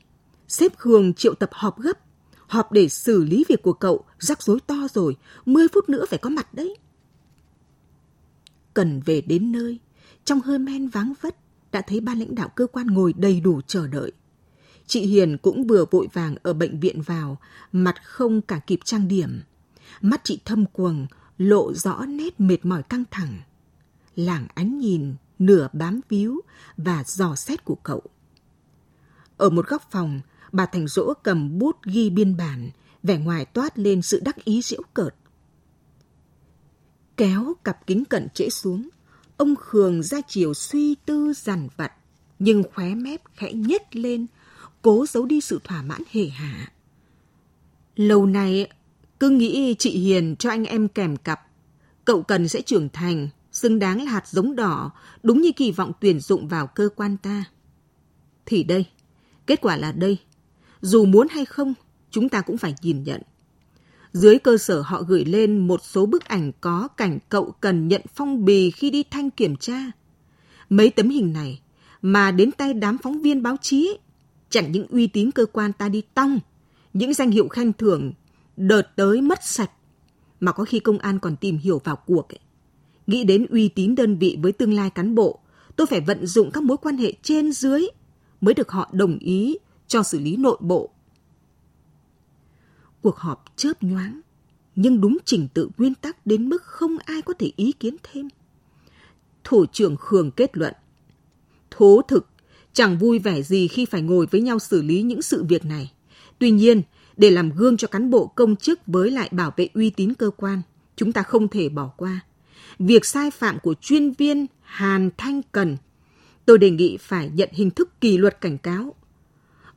Sếp 0.48 0.78
Khương 0.78 1.14
triệu 1.14 1.34
tập 1.34 1.50
họp 1.52 1.80
gấp. 1.80 1.98
Họp 2.46 2.72
để 2.72 2.88
xử 2.88 3.24
lý 3.24 3.44
việc 3.48 3.62
của 3.62 3.72
cậu, 3.72 4.04
rắc 4.18 4.42
rối 4.42 4.60
to 4.66 4.74
rồi, 4.94 5.16
10 5.46 5.68
phút 5.68 5.88
nữa 5.88 6.04
phải 6.08 6.18
có 6.18 6.30
mặt 6.30 6.54
đấy. 6.54 6.76
Cần 8.74 9.00
về 9.04 9.20
đến 9.20 9.52
nơi, 9.52 9.78
trong 10.24 10.40
hơi 10.40 10.58
men 10.58 10.88
vắng 10.88 11.12
vất, 11.20 11.36
đã 11.72 11.80
thấy 11.80 12.00
ba 12.00 12.14
lãnh 12.14 12.34
đạo 12.34 12.48
cơ 12.54 12.66
quan 12.66 12.86
ngồi 12.86 13.12
đầy 13.12 13.40
đủ 13.40 13.60
chờ 13.66 13.86
đợi. 13.86 14.12
Chị 14.86 15.00
Hiền 15.00 15.38
cũng 15.38 15.66
vừa 15.66 15.84
vội 15.90 16.08
vàng 16.12 16.36
ở 16.42 16.52
bệnh 16.52 16.80
viện 16.80 17.02
vào, 17.02 17.38
mặt 17.72 17.94
không 18.04 18.40
cả 18.40 18.60
kịp 18.66 18.80
trang 18.84 19.08
điểm. 19.08 19.40
Mắt 20.00 20.20
chị 20.24 20.40
thâm 20.44 20.66
quầng, 20.66 21.06
lộ 21.38 21.72
rõ 21.74 22.04
nét 22.06 22.40
mệt 22.40 22.64
mỏi 22.66 22.82
căng 22.82 23.04
thẳng. 23.10 23.38
Làng 24.16 24.46
ánh 24.54 24.78
nhìn, 24.78 25.14
nửa 25.38 25.68
bám 25.72 26.00
víu 26.08 26.40
và 26.76 27.04
dò 27.06 27.34
xét 27.34 27.64
của 27.64 27.74
cậu. 27.74 28.02
Ở 29.36 29.50
một 29.50 29.66
góc 29.66 29.90
phòng, 29.90 30.20
bà 30.52 30.66
Thành 30.66 30.88
Dỗ 30.88 31.14
cầm 31.22 31.58
bút 31.58 31.76
ghi 31.84 32.10
biên 32.10 32.36
bản, 32.36 32.70
vẻ 33.02 33.18
ngoài 33.18 33.44
toát 33.44 33.78
lên 33.78 34.02
sự 34.02 34.20
đắc 34.24 34.44
ý 34.44 34.62
giễu 34.62 34.82
cợt. 34.94 35.14
Kéo 37.16 37.54
cặp 37.64 37.86
kính 37.86 38.04
cận 38.04 38.28
trễ 38.34 38.48
xuống, 38.48 38.88
ông 39.36 39.56
Khường 39.56 40.02
ra 40.02 40.20
chiều 40.28 40.54
suy 40.54 40.94
tư 40.94 41.32
dằn 41.36 41.68
vặt, 41.76 41.92
nhưng 42.38 42.62
khóe 42.74 42.94
mép 42.94 43.20
khẽ 43.34 43.52
nhếch 43.52 43.96
lên, 43.96 44.26
cố 44.82 45.06
giấu 45.08 45.26
đi 45.26 45.40
sự 45.40 45.60
thỏa 45.64 45.82
mãn 45.82 46.02
hề 46.10 46.28
hạ. 46.28 46.72
Lâu 47.96 48.26
nay, 48.26 48.70
cứ 49.20 49.30
nghĩ 49.30 49.74
chị 49.78 49.90
Hiền 49.90 50.36
cho 50.36 50.50
anh 50.50 50.64
em 50.64 50.88
kèm 50.88 51.16
cặp, 51.16 51.40
cậu 52.04 52.22
cần 52.22 52.48
sẽ 52.48 52.60
trưởng 52.60 52.88
thành, 52.88 53.28
xứng 53.52 53.78
đáng 53.78 54.02
là 54.02 54.10
hạt 54.10 54.28
giống 54.28 54.56
đỏ, 54.56 54.90
đúng 55.22 55.42
như 55.42 55.52
kỳ 55.52 55.70
vọng 55.70 55.92
tuyển 56.00 56.20
dụng 56.20 56.48
vào 56.48 56.66
cơ 56.66 56.88
quan 56.96 57.16
ta. 57.16 57.44
Thì 58.46 58.62
đây, 58.62 58.86
kết 59.46 59.60
quả 59.60 59.76
là 59.76 59.92
đây. 59.92 60.18
Dù 60.80 61.04
muốn 61.04 61.28
hay 61.30 61.44
không, 61.44 61.74
chúng 62.10 62.28
ta 62.28 62.40
cũng 62.40 62.58
phải 62.58 62.74
nhìn 62.82 63.02
nhận. 63.02 63.22
Dưới 64.12 64.38
cơ 64.38 64.58
sở 64.58 64.80
họ 64.80 65.02
gửi 65.02 65.24
lên 65.24 65.58
một 65.58 65.80
số 65.84 66.06
bức 66.06 66.24
ảnh 66.24 66.52
có 66.60 66.88
cảnh 66.96 67.18
cậu 67.28 67.54
cần 67.60 67.88
nhận 67.88 68.02
phong 68.14 68.44
bì 68.44 68.70
khi 68.70 68.90
đi 68.90 69.02
thanh 69.10 69.30
kiểm 69.30 69.56
tra. 69.56 69.90
Mấy 70.70 70.90
tấm 70.90 71.08
hình 71.08 71.32
này 71.32 71.60
mà 72.02 72.30
đến 72.30 72.52
tay 72.52 72.74
đám 72.74 72.98
phóng 72.98 73.22
viên 73.22 73.42
báo 73.42 73.56
chí, 73.60 73.96
chẳng 74.50 74.72
những 74.72 74.86
uy 74.86 75.06
tín 75.06 75.30
cơ 75.30 75.46
quan 75.46 75.72
ta 75.72 75.88
đi 75.88 76.02
tăng, 76.14 76.38
những 76.92 77.14
danh 77.14 77.30
hiệu 77.30 77.48
khen 77.48 77.72
thưởng 77.72 78.12
đợt 78.58 78.82
tới 78.96 79.20
mất 79.20 79.44
sạch, 79.44 79.70
mà 80.40 80.52
có 80.52 80.64
khi 80.64 80.80
công 80.80 80.98
an 80.98 81.18
còn 81.18 81.36
tìm 81.36 81.58
hiểu 81.58 81.80
vào 81.84 81.96
cuộc. 81.96 82.28
Ấy. 82.28 82.38
Nghĩ 83.06 83.24
đến 83.24 83.46
uy 83.50 83.68
tín 83.68 83.94
đơn 83.94 84.18
vị 84.18 84.38
với 84.42 84.52
tương 84.52 84.72
lai 84.72 84.90
cán 84.90 85.14
bộ, 85.14 85.38
tôi 85.76 85.86
phải 85.86 86.00
vận 86.00 86.26
dụng 86.26 86.50
các 86.50 86.62
mối 86.62 86.76
quan 86.76 86.96
hệ 86.96 87.12
trên 87.22 87.52
dưới 87.52 87.86
mới 88.40 88.54
được 88.54 88.70
họ 88.70 88.90
đồng 88.92 89.18
ý 89.18 89.58
cho 89.86 90.02
xử 90.02 90.18
lý 90.18 90.36
nội 90.36 90.56
bộ. 90.60 90.90
Cuộc 93.02 93.16
họp 93.16 93.44
chớp 93.56 93.82
nhoáng, 93.82 94.20
nhưng 94.76 95.00
đúng 95.00 95.18
trình 95.24 95.48
tự 95.54 95.70
nguyên 95.78 95.94
tắc 95.94 96.26
đến 96.26 96.48
mức 96.48 96.62
không 96.62 96.96
ai 97.04 97.22
có 97.22 97.34
thể 97.38 97.52
ý 97.56 97.72
kiến 97.72 97.96
thêm. 98.02 98.28
Thủ 99.44 99.66
trưởng 99.66 99.96
Khương 99.96 100.30
kết 100.30 100.56
luận, 100.56 100.74
thố 101.70 102.00
thực, 102.08 102.26
chẳng 102.72 102.98
vui 102.98 103.18
vẻ 103.18 103.42
gì 103.42 103.68
khi 103.68 103.84
phải 103.84 104.02
ngồi 104.02 104.26
với 104.26 104.40
nhau 104.40 104.58
xử 104.58 104.82
lý 104.82 105.02
những 105.02 105.22
sự 105.22 105.44
việc 105.44 105.64
này. 105.64 105.92
Tuy 106.38 106.50
nhiên, 106.50 106.82
để 107.18 107.30
làm 107.30 107.50
gương 107.50 107.76
cho 107.76 107.88
cán 107.88 108.10
bộ 108.10 108.26
công 108.26 108.56
chức 108.56 108.80
với 108.86 109.10
lại 109.10 109.28
bảo 109.32 109.52
vệ 109.56 109.68
uy 109.74 109.90
tín 109.90 110.14
cơ 110.14 110.30
quan, 110.36 110.62
chúng 110.96 111.12
ta 111.12 111.22
không 111.22 111.48
thể 111.48 111.68
bỏ 111.68 111.90
qua. 111.96 112.20
Việc 112.78 113.04
sai 113.04 113.30
phạm 113.30 113.58
của 113.58 113.74
chuyên 113.80 114.12
viên 114.12 114.46
Hàn 114.62 115.10
Thanh 115.16 115.42
Cần, 115.52 115.76
tôi 116.46 116.58
đề 116.58 116.70
nghị 116.70 116.96
phải 117.00 117.30
nhận 117.34 117.48
hình 117.52 117.70
thức 117.70 118.00
kỷ 118.00 118.16
luật 118.18 118.40
cảnh 118.40 118.58
cáo. 118.58 118.94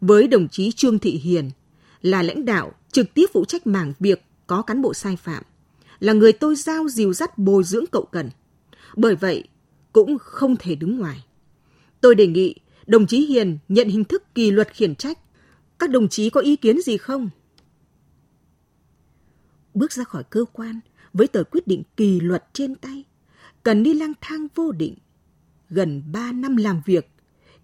Với 0.01 0.27
đồng 0.27 0.47
chí 0.47 0.71
Trương 0.71 0.99
Thị 0.99 1.11
Hiền, 1.11 1.49
là 2.01 2.23
lãnh 2.23 2.45
đạo 2.45 2.71
trực 2.91 3.13
tiếp 3.13 3.25
phụ 3.33 3.45
trách 3.45 3.67
mảng 3.67 3.93
việc 3.99 4.23
có 4.47 4.61
cán 4.61 4.81
bộ 4.81 4.93
sai 4.93 5.15
phạm, 5.15 5.43
là 5.99 6.13
người 6.13 6.33
tôi 6.33 6.55
giao 6.55 6.87
dìu 6.87 7.13
dắt 7.13 7.37
bồi 7.37 7.63
dưỡng 7.63 7.85
cậu 7.91 8.05
cần. 8.11 8.29
Bởi 8.95 9.15
vậy, 9.15 9.43
cũng 9.93 10.17
không 10.19 10.55
thể 10.59 10.75
đứng 10.75 10.99
ngoài. 10.99 11.25
Tôi 12.01 12.15
đề 12.15 12.27
nghị 12.27 12.55
đồng 12.87 13.07
chí 13.07 13.25
Hiền 13.25 13.57
nhận 13.67 13.89
hình 13.89 14.03
thức 14.03 14.35
kỷ 14.35 14.51
luật 14.51 14.73
khiển 14.73 14.95
trách. 14.95 15.17
Các 15.81 15.89
đồng 15.89 16.09
chí 16.09 16.29
có 16.29 16.41
ý 16.41 16.55
kiến 16.55 16.81
gì 16.81 16.97
không? 16.97 17.29
Bước 19.73 19.91
ra 19.91 20.03
khỏi 20.03 20.23
cơ 20.23 20.45
quan 20.53 20.79
với 21.13 21.27
tờ 21.27 21.43
quyết 21.43 21.67
định 21.67 21.83
kỳ 21.97 22.19
luật 22.19 22.43
trên 22.53 22.75
tay, 22.75 23.03
cần 23.63 23.83
đi 23.83 23.93
lang 23.93 24.13
thang 24.21 24.47
vô 24.55 24.71
định. 24.71 24.95
Gần 25.69 26.03
3 26.11 26.31
năm 26.31 26.55
làm 26.55 26.81
việc, 26.85 27.09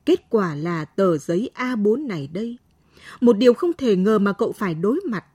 kết 0.06 0.30
quả 0.30 0.56
là 0.56 0.86
tờ 0.86 1.18
giấy 1.18 1.50
A4 1.56 2.08
này 2.08 2.28
đây. 2.28 2.58
Một 3.22 3.38
điều 3.38 3.54
không 3.54 3.72
thể 3.74 3.96
ngờ 3.96 4.20
mà 4.20 4.34
cậu 4.34 4.52
phải 4.52 4.74
đối 4.74 5.02
mặt. 5.10 5.26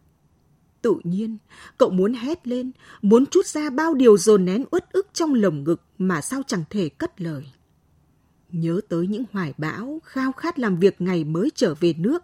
Tự 0.83 0.95
nhiên, 1.05 1.39
cậu 1.79 1.91
muốn 1.91 2.15
hét 2.15 2.47
lên, 2.47 2.71
muốn 3.03 3.27
chút 3.27 3.47
ra 3.47 3.71
bao 3.71 3.95
điều 3.95 4.19
dồn 4.19 4.45
nén 4.45 4.65
uất 4.71 4.93
ức 4.93 5.07
trong 5.13 5.35
lồng 5.35 5.65
ngực 5.65 5.83
mà 5.99 6.21
sao 6.21 6.43
chẳng 6.47 6.65
thể 6.71 6.89
cất 6.89 7.21
lời. 7.21 7.45
Nhớ 8.53 8.81
tới 8.89 9.07
những 9.07 9.25
hoài 9.33 9.55
bão, 9.59 10.01
khao 10.05 10.33
khát 10.33 10.59
làm 10.59 10.79
việc 10.79 11.01
ngày 11.01 11.25
mới 11.25 11.51
trở 11.55 11.75
về 11.75 11.95
nước. 11.99 12.23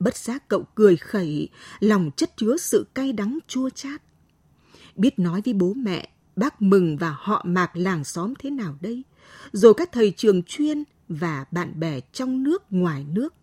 Bất 0.00 0.16
giác 0.16 0.48
cậu 0.48 0.64
cười 0.74 0.96
khẩy, 0.96 1.48
lòng 1.80 2.10
chất 2.16 2.36
chứa 2.36 2.56
sự 2.56 2.86
cay 2.94 3.12
đắng 3.12 3.38
chua 3.48 3.70
chát. 3.70 4.02
Biết 4.96 5.18
nói 5.18 5.42
với 5.44 5.54
bố 5.54 5.74
mẹ, 5.74 6.10
bác 6.36 6.62
mừng 6.62 6.96
và 6.96 7.16
họ 7.18 7.42
mạc 7.46 7.76
làng 7.76 8.04
xóm 8.04 8.34
thế 8.38 8.50
nào 8.50 8.76
đây? 8.80 9.02
Rồi 9.52 9.74
các 9.74 9.92
thầy 9.92 10.12
trường 10.16 10.42
chuyên 10.42 10.84
và 11.08 11.44
bạn 11.50 11.80
bè 11.80 12.00
trong 12.00 12.42
nước 12.42 12.62
ngoài 12.70 13.04
nước. 13.12 13.34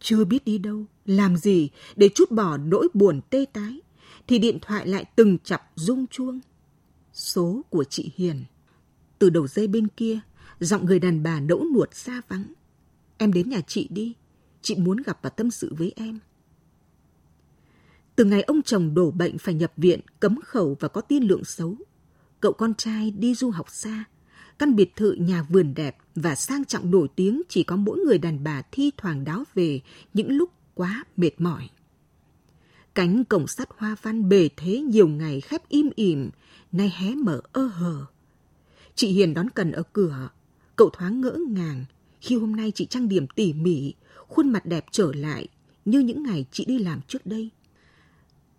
Chưa 0.00 0.24
biết 0.24 0.44
đi 0.44 0.58
đâu, 0.58 0.84
làm 1.06 1.36
gì 1.36 1.70
để 1.96 2.08
chút 2.14 2.30
bỏ 2.30 2.56
nỗi 2.56 2.88
buồn 2.94 3.20
tê 3.30 3.44
tái, 3.52 3.80
thì 4.26 4.38
điện 4.38 4.58
thoại 4.62 4.86
lại 4.86 5.04
từng 5.16 5.38
chập 5.38 5.62
rung 5.74 6.06
chuông. 6.06 6.40
Số 7.12 7.62
của 7.70 7.84
chị 7.84 8.12
Hiền. 8.16 8.44
Từ 9.18 9.30
đầu 9.30 9.46
dây 9.46 9.66
bên 9.66 9.88
kia, 9.88 10.20
giọng 10.60 10.86
người 10.86 10.98
đàn 10.98 11.22
bà 11.22 11.40
nẫu 11.40 11.64
nuột 11.74 11.94
xa 11.94 12.20
vắng. 12.28 12.52
Em 13.18 13.32
đến 13.32 13.50
nhà 13.50 13.60
chị 13.66 13.88
đi, 13.90 14.14
chị 14.68 14.74
muốn 14.74 14.96
gặp 14.96 15.18
và 15.22 15.30
tâm 15.30 15.50
sự 15.50 15.74
với 15.78 15.92
em. 15.96 16.18
Từ 18.16 18.24
ngày 18.24 18.42
ông 18.42 18.62
chồng 18.62 18.94
đổ 18.94 19.10
bệnh 19.10 19.38
phải 19.38 19.54
nhập 19.54 19.72
viện, 19.76 20.00
cấm 20.20 20.40
khẩu 20.44 20.76
và 20.80 20.88
có 20.88 21.00
tiên 21.00 21.22
lượng 21.22 21.44
xấu, 21.44 21.74
cậu 22.40 22.52
con 22.52 22.74
trai 22.74 23.10
đi 23.10 23.34
du 23.34 23.50
học 23.50 23.66
xa, 23.70 24.04
căn 24.58 24.76
biệt 24.76 24.96
thự 24.96 25.12
nhà 25.12 25.42
vườn 25.42 25.74
đẹp 25.74 25.96
và 26.14 26.34
sang 26.34 26.64
trọng 26.64 26.90
nổi 26.90 27.08
tiếng 27.16 27.42
chỉ 27.48 27.62
có 27.62 27.76
mỗi 27.76 27.98
người 27.98 28.18
đàn 28.18 28.44
bà 28.44 28.62
thi 28.72 28.90
thoảng 28.96 29.24
đáo 29.24 29.44
về 29.54 29.80
những 30.14 30.32
lúc 30.32 30.50
quá 30.74 31.04
mệt 31.16 31.40
mỏi. 31.40 31.68
Cánh 32.94 33.24
cổng 33.24 33.46
sắt 33.46 33.68
hoa 33.76 33.96
văn 34.02 34.28
bề 34.28 34.48
thế 34.56 34.80
nhiều 34.80 35.08
ngày 35.08 35.40
khép 35.40 35.68
im 35.68 35.90
ỉm, 35.94 36.30
nay 36.72 36.92
hé 36.96 37.14
mở 37.14 37.40
ơ 37.52 37.66
hờ. 37.66 38.06
Chị 38.94 39.08
Hiền 39.08 39.34
đón 39.34 39.50
cần 39.50 39.72
ở 39.72 39.82
cửa, 39.92 40.28
cậu 40.76 40.90
thoáng 40.90 41.20
ngỡ 41.20 41.38
ngàng 41.48 41.84
khi 42.20 42.36
hôm 42.36 42.56
nay 42.56 42.72
chị 42.74 42.86
trang 42.86 43.08
điểm 43.08 43.26
tỉ 43.26 43.52
mỉ, 43.52 43.94
khuôn 44.28 44.50
mặt 44.52 44.66
đẹp 44.66 44.84
trở 44.90 45.12
lại 45.14 45.48
như 45.84 45.98
những 45.98 46.22
ngày 46.22 46.46
chị 46.52 46.64
đi 46.64 46.78
làm 46.78 47.00
trước 47.08 47.26
đây. 47.26 47.50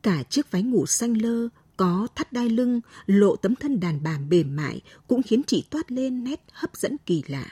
Cả 0.01 0.23
chiếc 0.23 0.51
váy 0.51 0.63
ngủ 0.63 0.86
xanh 0.86 1.21
lơ 1.21 1.47
có 1.77 2.08
thắt 2.15 2.34
đai 2.34 2.49
lưng, 2.49 2.82
lộ 3.05 3.36
tấm 3.36 3.55
thân 3.55 3.79
đàn 3.79 4.03
bà 4.03 4.19
mềm 4.19 4.55
mại 4.55 4.82
cũng 5.08 5.23
khiến 5.23 5.41
chị 5.47 5.63
toát 5.69 5.91
lên 5.91 6.23
nét 6.23 6.43
hấp 6.51 6.77
dẫn 6.77 6.97
kỳ 7.05 7.23
lạ. 7.27 7.45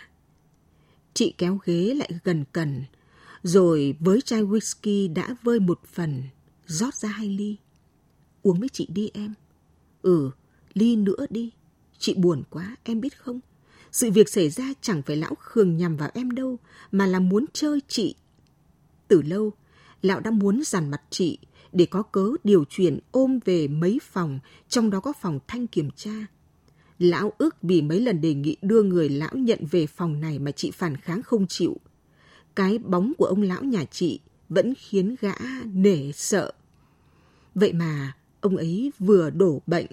Chị 1.13 1.33
kéo 1.37 1.59
ghế 1.65 1.93
lại 1.93 2.11
gần 2.23 2.45
cần, 2.51 2.83
rồi 3.43 3.95
với 3.99 4.21
chai 4.21 4.43
whisky 4.43 5.13
đã 5.13 5.35
vơi 5.43 5.59
một 5.59 5.79
phần, 5.93 6.23
rót 6.65 6.95
ra 6.95 7.09
hai 7.09 7.29
ly. 7.29 7.57
Uống 8.41 8.59
với 8.59 8.69
chị 8.69 8.87
đi 8.89 9.09
em. 9.13 9.33
Ừ, 10.01 10.31
ly 10.73 10.95
nữa 10.95 11.25
đi. 11.29 11.51
Chị 11.99 12.13
buồn 12.13 12.43
quá, 12.49 12.75
em 12.83 13.01
biết 13.01 13.17
không? 13.17 13.39
Sự 13.91 14.11
việc 14.11 14.29
xảy 14.29 14.49
ra 14.49 14.73
chẳng 14.81 15.01
phải 15.01 15.15
lão 15.15 15.35
Khương 15.35 15.77
nhằm 15.77 15.97
vào 15.97 16.09
em 16.13 16.31
đâu, 16.31 16.57
mà 16.91 17.05
là 17.05 17.19
muốn 17.19 17.45
chơi 17.53 17.79
chị. 17.87 18.15
Từ 19.07 19.21
lâu, 19.21 19.51
lão 20.01 20.19
đã 20.19 20.31
muốn 20.31 20.61
dằn 20.65 20.91
mặt 20.91 21.01
chị, 21.09 21.37
để 21.71 21.85
có 21.85 22.03
cớ 22.03 22.29
điều 22.43 22.65
chuyển 22.69 22.99
ôm 23.11 23.39
về 23.45 23.67
mấy 23.67 23.99
phòng, 24.03 24.39
trong 24.69 24.89
đó 24.89 24.99
có 24.99 25.13
phòng 25.21 25.39
thanh 25.47 25.67
kiểm 25.67 25.89
tra. 25.95 26.27
Lão 26.99 27.33
ước 27.37 27.55
vì 27.61 27.81
mấy 27.81 28.01
lần 28.01 28.21
đề 28.21 28.33
nghị 28.33 28.57
đưa 28.61 28.83
người 28.83 29.09
lão 29.09 29.33
nhận 29.33 29.59
về 29.71 29.87
phòng 29.87 30.21
này 30.21 30.39
mà 30.39 30.51
chị 30.51 30.71
phản 30.71 30.97
kháng 30.97 31.23
không 31.23 31.47
chịu. 31.47 31.77
Cái 32.55 32.77
bóng 32.77 33.13
của 33.17 33.25
ông 33.25 33.41
lão 33.41 33.63
nhà 33.63 33.85
chị 33.85 34.19
vẫn 34.49 34.73
khiến 34.77 35.15
gã 35.21 35.33
nể 35.65 36.11
sợ. 36.11 36.51
Vậy 37.55 37.73
mà 37.73 38.13
ông 38.41 38.57
ấy 38.57 38.91
vừa 38.99 39.29
đổ 39.29 39.61
bệnh. 39.67 39.85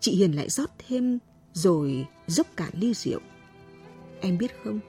Chị 0.00 0.16
Hiền 0.16 0.32
lại 0.32 0.50
rót 0.50 0.70
thêm 0.78 1.18
rồi 1.54 2.06
dốc 2.26 2.46
cả 2.56 2.68
ly 2.72 2.94
rượu. 2.94 3.20
Em 4.20 4.38
biết 4.38 4.52
không, 4.64 4.80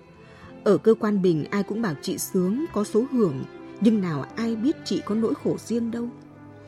ở 0.63 0.77
cơ 0.77 0.93
quan 0.93 1.21
Bình 1.21 1.45
ai 1.49 1.63
cũng 1.63 1.81
bảo 1.81 1.93
chị 2.01 2.17
sướng 2.17 2.65
có 2.73 2.83
số 2.83 3.05
hưởng 3.11 3.43
nhưng 3.81 4.01
nào 4.01 4.25
ai 4.35 4.55
biết 4.55 4.75
chị 4.85 5.01
có 5.05 5.15
nỗi 5.15 5.33
khổ 5.43 5.57
riêng 5.57 5.91
đâu. 5.91 6.09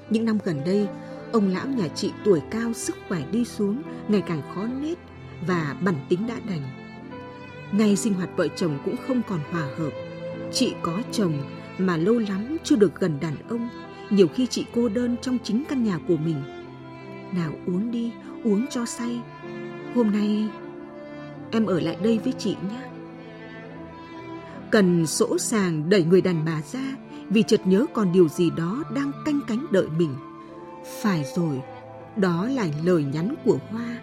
Những 0.09 0.25
năm 0.25 0.37
gần 0.45 0.61
đây, 0.65 0.87
ông 1.31 1.47
lão 1.47 1.67
nhà 1.67 1.87
chị 1.87 2.11
tuổi 2.25 2.41
cao 2.51 2.73
sức 2.73 2.95
khỏe 3.07 3.23
đi 3.31 3.45
xuống, 3.45 3.81
ngày 4.07 4.23
càng 4.27 4.41
khó 4.55 4.67
nết 4.81 4.97
và 5.47 5.75
bản 5.81 5.95
tính 6.09 6.27
đã 6.27 6.35
đành. 6.49 6.61
Ngày 7.71 7.95
sinh 7.95 8.13
hoạt 8.13 8.29
vợ 8.35 8.47
chồng 8.47 8.79
cũng 8.85 8.95
không 9.07 9.21
còn 9.27 9.39
hòa 9.51 9.69
hợp. 9.77 9.91
Chị 10.53 10.73
có 10.81 11.01
chồng 11.11 11.33
mà 11.77 11.97
lâu 11.97 12.19
lắm 12.19 12.57
chưa 12.63 12.75
được 12.75 12.99
gần 12.99 13.17
đàn 13.21 13.35
ông, 13.49 13.69
nhiều 14.09 14.27
khi 14.27 14.47
chị 14.47 14.65
cô 14.75 14.89
đơn 14.89 15.15
trong 15.21 15.37
chính 15.43 15.63
căn 15.69 15.83
nhà 15.83 15.99
của 16.07 16.17
mình. 16.17 16.41
Nào 17.33 17.53
uống 17.67 17.91
đi, 17.91 18.11
uống 18.43 18.67
cho 18.69 18.85
say. 18.85 19.21
Hôm 19.95 20.11
nay 20.11 20.49
em 21.51 21.65
ở 21.65 21.79
lại 21.79 21.97
đây 22.03 22.19
với 22.23 22.33
chị 22.33 22.55
nhé. 22.69 22.81
Cần 24.71 25.07
sỗ 25.07 25.37
sàng 25.37 25.89
đẩy 25.89 26.03
người 26.03 26.21
đàn 26.21 26.45
bà 26.45 26.61
ra 26.71 26.95
vì 27.29 27.43
chợt 27.43 27.61
nhớ 27.67 27.85
còn 27.93 28.11
điều 28.11 28.27
gì 28.27 28.49
đó 28.49 28.83
đang 28.95 29.11
canh 29.25 29.39
cánh 29.47 29.65
đợi 29.71 29.87
mình. 29.97 30.15
Phải 31.01 31.25
rồi, 31.35 31.61
đó 32.15 32.47
là 32.47 32.67
lời 32.83 33.03
nhắn 33.03 33.35
của 33.45 33.57
Hoa, 33.69 33.97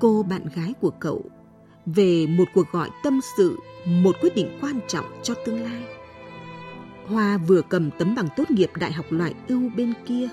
cô 0.00 0.24
bạn 0.30 0.42
gái 0.54 0.74
của 0.80 0.90
cậu, 0.90 1.24
về 1.86 2.26
một 2.26 2.44
cuộc 2.54 2.72
gọi 2.72 2.90
tâm 3.04 3.20
sự, 3.36 3.58
một 3.86 4.16
quyết 4.20 4.34
định 4.34 4.58
quan 4.60 4.80
trọng 4.88 5.04
cho 5.22 5.34
tương 5.46 5.62
lai. 5.62 5.82
Hoa 7.06 7.38
vừa 7.38 7.62
cầm 7.62 7.90
tấm 7.98 8.14
bằng 8.14 8.28
tốt 8.36 8.50
nghiệp 8.50 8.70
đại 8.78 8.92
học 8.92 9.06
loại 9.10 9.34
ưu 9.48 9.70
bên 9.76 9.92
kia. 10.06 10.28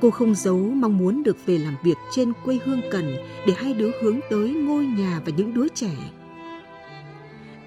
Cô 0.00 0.10
không 0.10 0.34
giấu 0.34 0.58
mong 0.58 0.98
muốn 0.98 1.22
được 1.22 1.46
về 1.46 1.58
làm 1.58 1.76
việc 1.82 1.96
trên 2.14 2.32
quê 2.44 2.58
hương 2.64 2.80
Cần 2.90 3.16
để 3.46 3.54
hai 3.56 3.74
đứa 3.74 3.90
hướng 4.02 4.20
tới 4.30 4.50
ngôi 4.50 4.86
nhà 4.86 5.20
và 5.26 5.32
những 5.36 5.54
đứa 5.54 5.68
trẻ. 5.68 5.92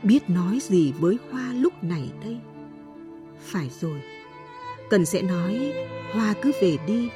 Biết 0.03 0.29
nói 0.29 0.59
gì 0.61 0.93
với 0.99 1.17
Hoa 1.31 1.53
lúc 1.53 1.83
này 1.83 2.09
đây? 2.23 2.37
Phải 3.39 3.69
rồi, 3.81 4.01
Cần 4.89 5.05
sẽ 5.05 5.21
nói 5.21 5.73
Hoa 6.13 6.33
cứ 6.41 6.51
về 6.61 6.77
đi. 6.87 7.09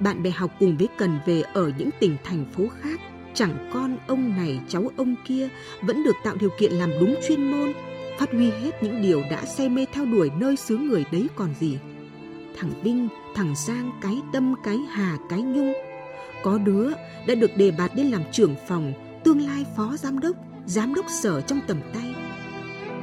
Bạn 0.00 0.22
bè 0.22 0.30
học 0.30 0.50
cùng 0.60 0.76
với 0.76 0.88
Cần 0.98 1.18
về 1.26 1.40
ở 1.40 1.72
những 1.78 1.90
tỉnh 2.00 2.16
thành 2.24 2.44
phố 2.52 2.68
khác 2.80 3.00
chẳng 3.34 3.70
con 3.72 3.96
ông 4.06 4.36
này 4.36 4.60
cháu 4.68 4.90
ông 4.96 5.14
kia 5.24 5.48
vẫn 5.82 6.04
được 6.04 6.16
tạo 6.24 6.36
điều 6.40 6.50
kiện 6.58 6.72
làm 6.72 6.90
đúng 7.00 7.14
chuyên 7.28 7.50
môn 7.50 7.72
phát 8.18 8.32
huy 8.32 8.50
hết 8.50 8.82
những 8.82 9.02
điều 9.02 9.22
đã 9.30 9.44
say 9.44 9.68
mê 9.68 9.86
theo 9.92 10.04
đuổi 10.04 10.30
nơi 10.38 10.56
xứ 10.56 10.76
người 10.76 11.04
đấy 11.12 11.28
còn 11.36 11.54
gì 11.60 11.78
thằng 12.56 12.70
Vinh, 12.82 13.08
thằng 13.34 13.54
Giang, 13.56 13.90
cái 14.00 14.22
Tâm, 14.32 14.54
cái 14.64 14.78
Hà, 14.90 15.18
cái 15.28 15.42
Nhung. 15.42 15.72
Có 16.42 16.58
đứa 16.58 16.90
đã 17.26 17.34
được 17.34 17.56
đề 17.56 17.70
bạt 17.70 17.90
lên 17.96 18.06
làm 18.06 18.22
trưởng 18.32 18.54
phòng, 18.68 18.92
tương 19.24 19.46
lai 19.46 19.66
phó 19.76 19.96
giám 19.96 20.18
đốc, 20.18 20.36
giám 20.66 20.94
đốc 20.94 21.06
sở 21.22 21.40
trong 21.40 21.60
tầm 21.66 21.80
tay. 21.94 22.14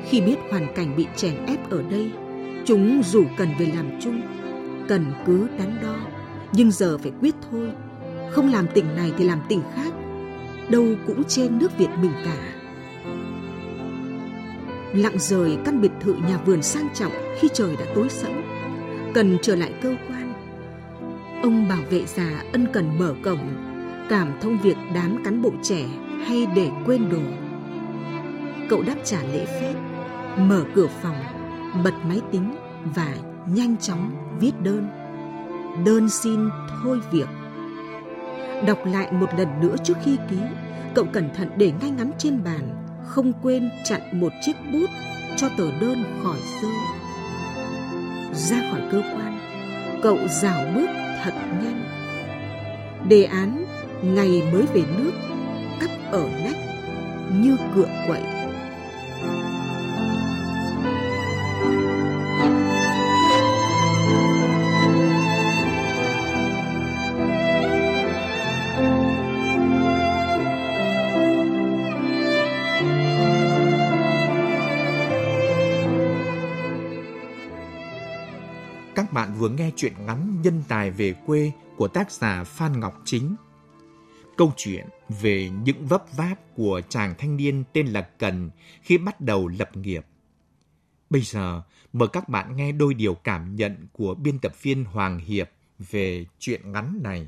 Khi 0.10 0.22
biết 0.22 0.36
hoàn 0.50 0.76
cảnh 0.76 0.96
bị 0.96 1.08
chèn 1.16 1.46
ép 1.46 1.70
ở 1.70 1.84
đây, 1.84 2.12
chúng 2.66 3.04
rủ 3.04 3.26
Cần 3.38 3.50
về 3.60 3.66
làm 3.66 4.00
chung. 4.02 4.22
Cần 4.88 5.06
cứ 5.26 5.48
đắn 5.58 5.78
đo, 5.84 5.96
nhưng 6.54 6.72
giờ 6.72 6.98
phải 6.98 7.12
quyết 7.22 7.36
thôi. 7.52 7.72
Không 8.32 8.52
làm 8.52 8.68
tỉnh 8.74 8.96
này 8.96 9.12
thì 9.18 9.24
làm 9.24 9.42
tỉnh 9.50 9.62
khác. 9.76 9.94
Đâu 10.70 10.86
cũng 11.08 11.24
trên 11.24 11.60
nước 11.60 11.78
Việt 11.78 11.90
mình 12.02 12.14
cả 12.26 12.52
lặng 14.94 15.20
rời 15.20 15.58
căn 15.66 15.82
biệt 15.82 15.92
thự 16.00 16.14
nhà 16.14 16.38
vườn 16.46 16.62
sang 16.62 16.90
trọng 16.94 17.12
khi 17.40 17.48
trời 17.54 17.76
đã 17.76 17.86
tối 17.96 18.10
sẫm 18.10 18.41
cần 19.14 19.38
trở 19.42 19.56
lại 19.56 19.74
cơ 19.82 19.96
quan. 20.08 20.34
Ông 21.44 21.68
bảo 21.68 21.82
vệ 21.90 22.06
già 22.06 22.44
ân 22.52 22.68
cần 22.74 23.00
mở 23.00 23.16
cổng, 23.24 23.50
cảm 24.10 24.32
thông 24.42 24.58
việc 24.58 24.78
đám 24.96 25.24
cán 25.26 25.42
bộ 25.42 25.52
trẻ 25.64 25.86
hay 26.28 26.48
để 26.56 26.70
quên 26.86 27.10
đồ. 27.10 27.22
Cậu 28.70 28.84
đáp 28.88 28.96
trả 29.04 29.24
lễ 29.24 29.46
phép, 29.46 29.74
mở 30.38 30.64
cửa 30.76 30.88
phòng, 31.02 31.16
bật 31.84 31.94
máy 32.08 32.22
tính 32.32 32.56
và 32.96 33.16
nhanh 33.48 33.78
chóng 33.78 34.12
viết 34.40 34.52
đơn. 34.64 34.88
Đơn 35.86 36.10
xin 36.10 36.50
thôi 36.84 37.00
việc. 37.12 37.28
Đọc 38.68 38.80
lại 38.86 39.12
một 39.12 39.30
lần 39.38 39.48
nữa 39.62 39.76
trước 39.84 39.98
khi 40.04 40.18
ký, 40.30 40.38
cậu 40.96 41.06
cẩn 41.14 41.30
thận 41.36 41.50
để 41.58 41.74
ngay 41.82 41.92
ngắn 41.92 42.12
trên 42.18 42.44
bàn, 42.44 42.86
không 43.08 43.34
quên 43.42 43.70
chặn 43.84 44.02
một 44.20 44.32
chiếc 44.42 44.54
bút 44.74 44.90
cho 45.38 45.50
tờ 45.58 45.72
đơn 45.82 46.04
khỏi 46.24 46.38
rơi. 46.62 47.01
Ra 48.34 48.64
khỏi 48.72 48.82
cơ 48.92 49.02
quan, 49.14 49.40
cậu 50.04 50.18
rảo 50.28 50.66
bước 50.76 50.88
thật 51.24 51.34
nhanh. 51.64 51.84
Đề 53.10 53.24
án 53.24 53.66
ngày 54.02 54.42
mới 54.54 54.64
về 54.74 54.82
nước 54.98 55.12
tấp 55.80 55.90
ở 56.12 56.30
nách 56.44 56.58
như 57.34 57.58
cựa 57.76 57.90
quậy. 58.08 58.41
Vừa 79.42 79.50
nghe 79.50 79.72
chuyện 79.76 79.94
ngắn 80.06 80.42
Nhân 80.42 80.64
tài 80.68 80.92
về 80.92 81.14
quê 81.26 81.52
của 81.78 81.88
tác 81.88 82.12
giả 82.12 82.44
Phan 82.44 82.80
Ngọc 82.80 83.02
Chính. 83.06 83.36
Câu 84.38 84.54
chuyện 84.58 84.88
về 85.22 85.50
những 85.64 85.88
vấp 85.88 86.04
váp 86.18 86.38
của 86.56 86.82
chàng 86.90 87.16
thanh 87.18 87.38
niên 87.38 87.64
tên 87.74 87.88
là 87.88 88.02
Cần 88.02 88.50
khi 88.82 88.98
bắt 88.98 89.22
đầu 89.22 89.48
lập 89.48 89.78
nghiệp. 89.78 90.06
Bây 91.10 91.22
giờ, 91.22 91.62
mời 91.94 92.08
các 92.08 92.30
bạn 92.30 92.56
nghe 92.56 92.72
đôi 92.72 92.94
điều 92.94 93.14
cảm 93.14 93.56
nhận 93.56 93.88
của 93.92 94.16
biên 94.16 94.40
tập 94.40 94.54
viên 94.62 94.86
Hoàng 94.86 95.20
Hiệp 95.20 95.50
về 95.80 96.26
chuyện 96.40 96.72
ngắn 96.72 97.00
này. 97.04 97.28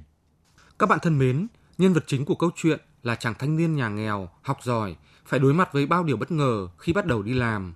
Các 0.79 0.89
bạn 0.89 0.99
thân 1.01 1.19
mến, 1.19 1.47
nhân 1.77 1.93
vật 1.93 2.03
chính 2.07 2.25
của 2.25 2.35
câu 2.35 2.49
chuyện 2.55 2.79
là 3.03 3.15
chàng 3.15 3.33
thanh 3.39 3.57
niên 3.57 3.75
nhà 3.75 3.89
nghèo, 3.89 4.29
học 4.41 4.57
giỏi, 4.63 4.95
phải 5.25 5.39
đối 5.39 5.53
mặt 5.53 5.69
với 5.73 5.85
bao 5.85 6.03
điều 6.03 6.17
bất 6.17 6.31
ngờ 6.31 6.67
khi 6.77 6.93
bắt 6.93 7.05
đầu 7.05 7.21
đi 7.21 7.33
làm. 7.33 7.73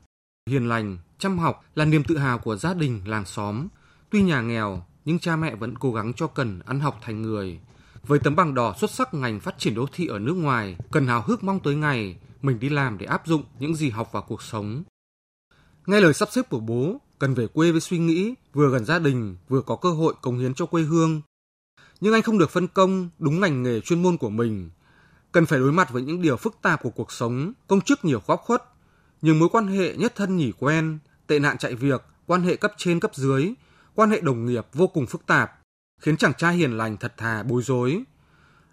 Hiền 0.49 0.69
lành, 0.69 0.97
chăm 1.17 1.37
học 1.37 1.65
là 1.75 1.85
niềm 1.85 2.03
tự 2.03 2.17
hào 2.17 2.39
của 2.39 2.55
gia 2.55 2.73
đình, 2.73 3.01
làng 3.05 3.25
xóm. 3.25 3.67
Tuy 4.09 4.21
nhà 4.21 4.41
nghèo, 4.41 4.83
nhưng 5.05 5.19
cha 5.19 5.35
mẹ 5.35 5.55
vẫn 5.55 5.77
cố 5.77 5.93
gắng 5.93 6.13
cho 6.13 6.27
Cần 6.27 6.59
ăn 6.65 6.79
học 6.79 6.99
thành 7.01 7.21
người. 7.21 7.59
Với 8.03 8.19
tấm 8.19 8.35
bằng 8.35 8.53
đỏ 8.53 8.75
xuất 8.79 8.91
sắc 8.91 9.13
ngành 9.13 9.39
phát 9.39 9.55
triển 9.57 9.75
đô 9.75 9.85
thị 9.93 10.07
ở 10.07 10.19
nước 10.19 10.33
ngoài, 10.33 10.77
Cần 10.91 11.07
hào 11.07 11.21
hức 11.21 11.43
mong 11.43 11.59
tới 11.59 11.75
ngày 11.75 12.17
mình 12.41 12.59
đi 12.59 12.69
làm 12.69 12.97
để 12.97 13.05
áp 13.05 13.27
dụng 13.27 13.43
những 13.59 13.75
gì 13.75 13.89
học 13.89 14.11
vào 14.11 14.23
cuộc 14.27 14.41
sống. 14.41 14.83
Nghe 15.85 16.01
lời 16.01 16.13
sắp 16.13 16.29
xếp 16.31 16.49
của 16.49 16.59
bố, 16.59 17.01
Cần 17.19 17.33
về 17.33 17.47
quê 17.47 17.71
với 17.71 17.81
suy 17.81 17.97
nghĩ 17.97 18.33
vừa 18.53 18.69
gần 18.69 18.85
gia 18.85 18.99
đình, 18.99 19.37
vừa 19.49 19.61
có 19.61 19.75
cơ 19.75 19.89
hội 19.89 20.13
cống 20.21 20.39
hiến 20.39 20.53
cho 20.53 20.65
quê 20.65 20.81
hương. 20.81 21.21
Nhưng 22.01 22.13
anh 22.13 22.21
không 22.21 22.37
được 22.37 22.49
phân 22.49 22.67
công 22.67 23.09
đúng 23.19 23.39
ngành 23.39 23.63
nghề 23.63 23.81
chuyên 23.81 24.03
môn 24.03 24.17
của 24.17 24.29
mình. 24.29 24.69
Cần 25.31 25.45
phải 25.45 25.59
đối 25.59 25.71
mặt 25.71 25.89
với 25.91 26.01
những 26.01 26.21
điều 26.21 26.37
phức 26.37 26.57
tạp 26.61 26.83
của 26.83 26.89
cuộc 26.89 27.11
sống, 27.11 27.53
công 27.67 27.81
chức 27.81 28.05
nhiều 28.05 28.21
góc 28.27 28.41
khuất, 28.45 28.63
những 29.21 29.39
mối 29.39 29.49
quan 29.51 29.67
hệ 29.67 29.95
nhất 29.95 30.13
thân 30.15 30.37
nhỉ 30.37 30.51
quen, 30.59 30.99
tệ 31.27 31.39
nạn 31.39 31.57
chạy 31.57 31.75
việc, 31.75 32.01
quan 32.25 32.41
hệ 32.41 32.55
cấp 32.55 32.73
trên 32.77 32.99
cấp 32.99 33.15
dưới, 33.15 33.53
quan 33.97 34.09
hệ 34.09 34.21
đồng 34.21 34.45
nghiệp 34.45 34.65
vô 34.73 34.87
cùng 34.87 35.05
phức 35.05 35.25
tạp, 35.25 35.59
khiến 36.01 36.17
chàng 36.17 36.33
trai 36.33 36.55
hiền 36.55 36.77
lành 36.77 36.97
thật 36.97 37.13
thà 37.17 37.43
bối 37.43 37.61
rối. 37.63 38.03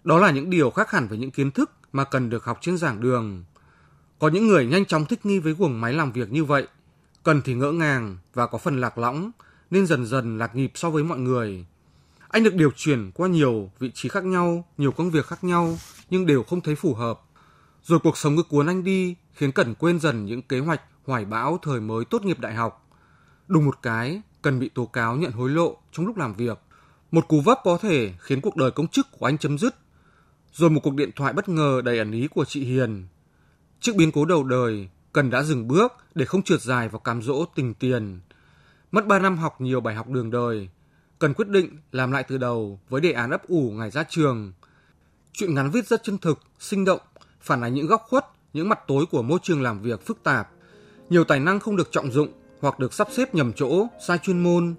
Đó 0.03 0.19
là 0.19 0.31
những 0.31 0.49
điều 0.49 0.69
khác 0.69 0.91
hẳn 0.91 1.07
với 1.07 1.17
những 1.17 1.31
kiến 1.31 1.51
thức 1.51 1.71
mà 1.91 2.03
cần 2.03 2.29
được 2.29 2.45
học 2.45 2.57
trên 2.61 2.77
giảng 2.77 3.01
đường. 3.01 3.43
Có 4.19 4.27
những 4.27 4.47
người 4.47 4.65
nhanh 4.65 4.85
chóng 4.85 5.05
thích 5.05 5.25
nghi 5.25 5.39
với 5.39 5.53
guồng 5.53 5.81
máy 5.81 5.93
làm 5.93 6.11
việc 6.11 6.31
như 6.31 6.43
vậy, 6.43 6.67
cần 7.23 7.41
thì 7.45 7.53
ngỡ 7.53 7.71
ngàng 7.71 8.17
và 8.33 8.47
có 8.47 8.57
phần 8.57 8.81
lạc 8.81 8.97
lõng, 8.97 9.31
nên 9.71 9.87
dần 9.87 10.05
dần 10.05 10.37
lạc 10.37 10.55
nhịp 10.55 10.71
so 10.75 10.89
với 10.89 11.03
mọi 11.03 11.19
người. 11.19 11.65
Anh 12.27 12.43
được 12.43 12.55
điều 12.55 12.71
chuyển 12.75 13.11
qua 13.11 13.27
nhiều 13.27 13.71
vị 13.79 13.91
trí 13.93 14.09
khác 14.09 14.23
nhau, 14.23 14.65
nhiều 14.77 14.91
công 14.91 15.11
việc 15.11 15.25
khác 15.25 15.43
nhau, 15.43 15.77
nhưng 16.09 16.25
đều 16.25 16.43
không 16.43 16.61
thấy 16.61 16.75
phù 16.75 16.93
hợp. 16.93 17.21
Rồi 17.83 17.99
cuộc 17.99 18.17
sống 18.17 18.37
cứ 18.37 18.43
cuốn 18.43 18.67
anh 18.67 18.83
đi, 18.83 19.15
khiến 19.33 19.51
Cẩn 19.51 19.75
quên 19.75 19.99
dần 19.99 20.25
những 20.25 20.41
kế 20.41 20.59
hoạch 20.59 20.81
hoài 21.05 21.25
bão 21.25 21.59
thời 21.61 21.81
mới 21.81 22.05
tốt 22.05 22.25
nghiệp 22.25 22.39
đại 22.39 22.53
học. 22.53 22.89
Đùng 23.47 23.65
một 23.65 23.81
cái, 23.81 24.21
Cần 24.45 24.59
bị 24.59 24.69
tố 24.69 24.85
cáo 24.85 25.15
nhận 25.15 25.31
hối 25.31 25.49
lộ 25.49 25.77
trong 25.91 26.05
lúc 26.05 26.17
làm 26.17 26.33
việc. 26.33 26.59
Một 27.11 27.27
cú 27.27 27.41
vấp 27.41 27.59
có 27.63 27.77
thể 27.81 28.13
khiến 28.19 28.41
cuộc 28.41 28.55
đời 28.55 28.71
công 28.71 28.87
chức 28.87 29.07
của 29.11 29.25
anh 29.25 29.37
chấm 29.37 29.57
dứt. 29.57 29.75
Rồi 30.53 30.69
một 30.69 30.81
cuộc 30.83 30.93
điện 30.93 31.09
thoại 31.15 31.33
bất 31.33 31.49
ngờ 31.49 31.81
đầy 31.85 31.97
ẩn 31.99 32.11
ý 32.11 32.27
của 32.27 32.45
chị 32.45 32.63
Hiền. 32.63 33.07
Trước 33.79 33.95
biến 33.95 34.11
cố 34.11 34.25
đầu 34.25 34.43
đời, 34.43 34.89
Cần 35.13 35.29
đã 35.29 35.43
dừng 35.43 35.67
bước 35.67 35.91
để 36.15 36.25
không 36.25 36.43
trượt 36.43 36.61
dài 36.61 36.89
vào 36.89 36.99
cám 36.99 37.21
dỗ 37.21 37.45
tình 37.55 37.73
tiền. 37.73 38.19
Mất 38.91 39.07
3 39.07 39.19
năm 39.19 39.37
học 39.37 39.61
nhiều 39.61 39.81
bài 39.81 39.95
học 39.95 40.09
đường 40.09 40.31
đời, 40.31 40.69
Cần 41.19 41.33
quyết 41.33 41.47
định 41.47 41.77
làm 41.91 42.11
lại 42.11 42.23
từ 42.27 42.37
đầu 42.37 42.79
với 42.89 43.01
đề 43.01 43.11
án 43.11 43.29
ấp 43.29 43.47
ủ 43.47 43.71
ngày 43.71 43.91
ra 43.91 44.03
trường. 44.09 44.53
Chuyện 45.33 45.55
ngắn 45.55 45.71
viết 45.71 45.87
rất 45.87 46.03
chân 46.03 46.17
thực, 46.17 46.39
sinh 46.59 46.85
động, 46.85 47.01
phản 47.41 47.61
ánh 47.61 47.73
những 47.73 47.87
góc 47.87 48.05
khuất, 48.09 48.25
những 48.53 48.69
mặt 48.69 48.79
tối 48.87 49.05
của 49.11 49.21
môi 49.21 49.39
trường 49.43 49.61
làm 49.61 49.81
việc 49.81 50.05
phức 50.05 50.23
tạp. 50.23 50.49
Nhiều 51.09 51.23
tài 51.23 51.39
năng 51.39 51.59
không 51.59 51.75
được 51.75 51.91
trọng 51.91 52.11
dụng 52.11 52.31
hoặc 52.65 52.79
được 52.79 52.93
sắp 52.93 53.07
xếp 53.11 53.35
nhầm 53.35 53.51
chỗ, 53.55 53.87
sai 54.07 54.17
chuyên 54.17 54.39
môn. 54.39 54.75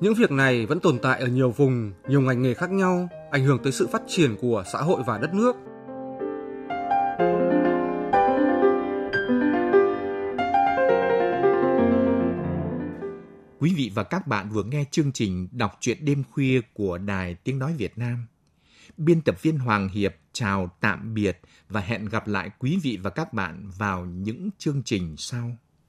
Những 0.00 0.14
việc 0.14 0.30
này 0.30 0.66
vẫn 0.66 0.80
tồn 0.80 0.98
tại 1.02 1.20
ở 1.20 1.26
nhiều 1.26 1.50
vùng, 1.50 1.92
nhiều 2.08 2.20
ngành 2.20 2.42
nghề 2.42 2.54
khác 2.54 2.70
nhau, 2.70 3.08
ảnh 3.30 3.44
hưởng 3.44 3.58
tới 3.62 3.72
sự 3.72 3.86
phát 3.86 4.02
triển 4.06 4.36
của 4.40 4.64
xã 4.72 4.78
hội 4.78 5.02
và 5.06 5.18
đất 5.18 5.34
nước. 5.34 5.56
Quý 13.58 13.74
vị 13.76 13.90
và 13.94 14.02
các 14.02 14.26
bạn 14.26 14.50
vừa 14.50 14.62
nghe 14.62 14.84
chương 14.90 15.12
trình 15.12 15.48
đọc 15.52 15.72
truyện 15.80 16.04
đêm 16.04 16.22
khuya 16.30 16.60
của 16.74 16.98
Đài 16.98 17.34
Tiếng 17.34 17.58
Nói 17.58 17.74
Việt 17.78 17.98
Nam. 17.98 18.26
Biên 18.96 19.20
tập 19.20 19.42
viên 19.42 19.58
Hoàng 19.58 19.88
Hiệp 19.88 20.14
chào 20.32 20.70
tạm 20.80 21.14
biệt 21.14 21.40
và 21.68 21.80
hẹn 21.80 22.04
gặp 22.04 22.28
lại 22.28 22.50
quý 22.58 22.78
vị 22.82 22.98
và 23.02 23.10
các 23.10 23.32
bạn 23.32 23.70
vào 23.78 24.04
những 24.04 24.50
chương 24.58 24.82
trình 24.84 25.14
sau. 25.16 25.56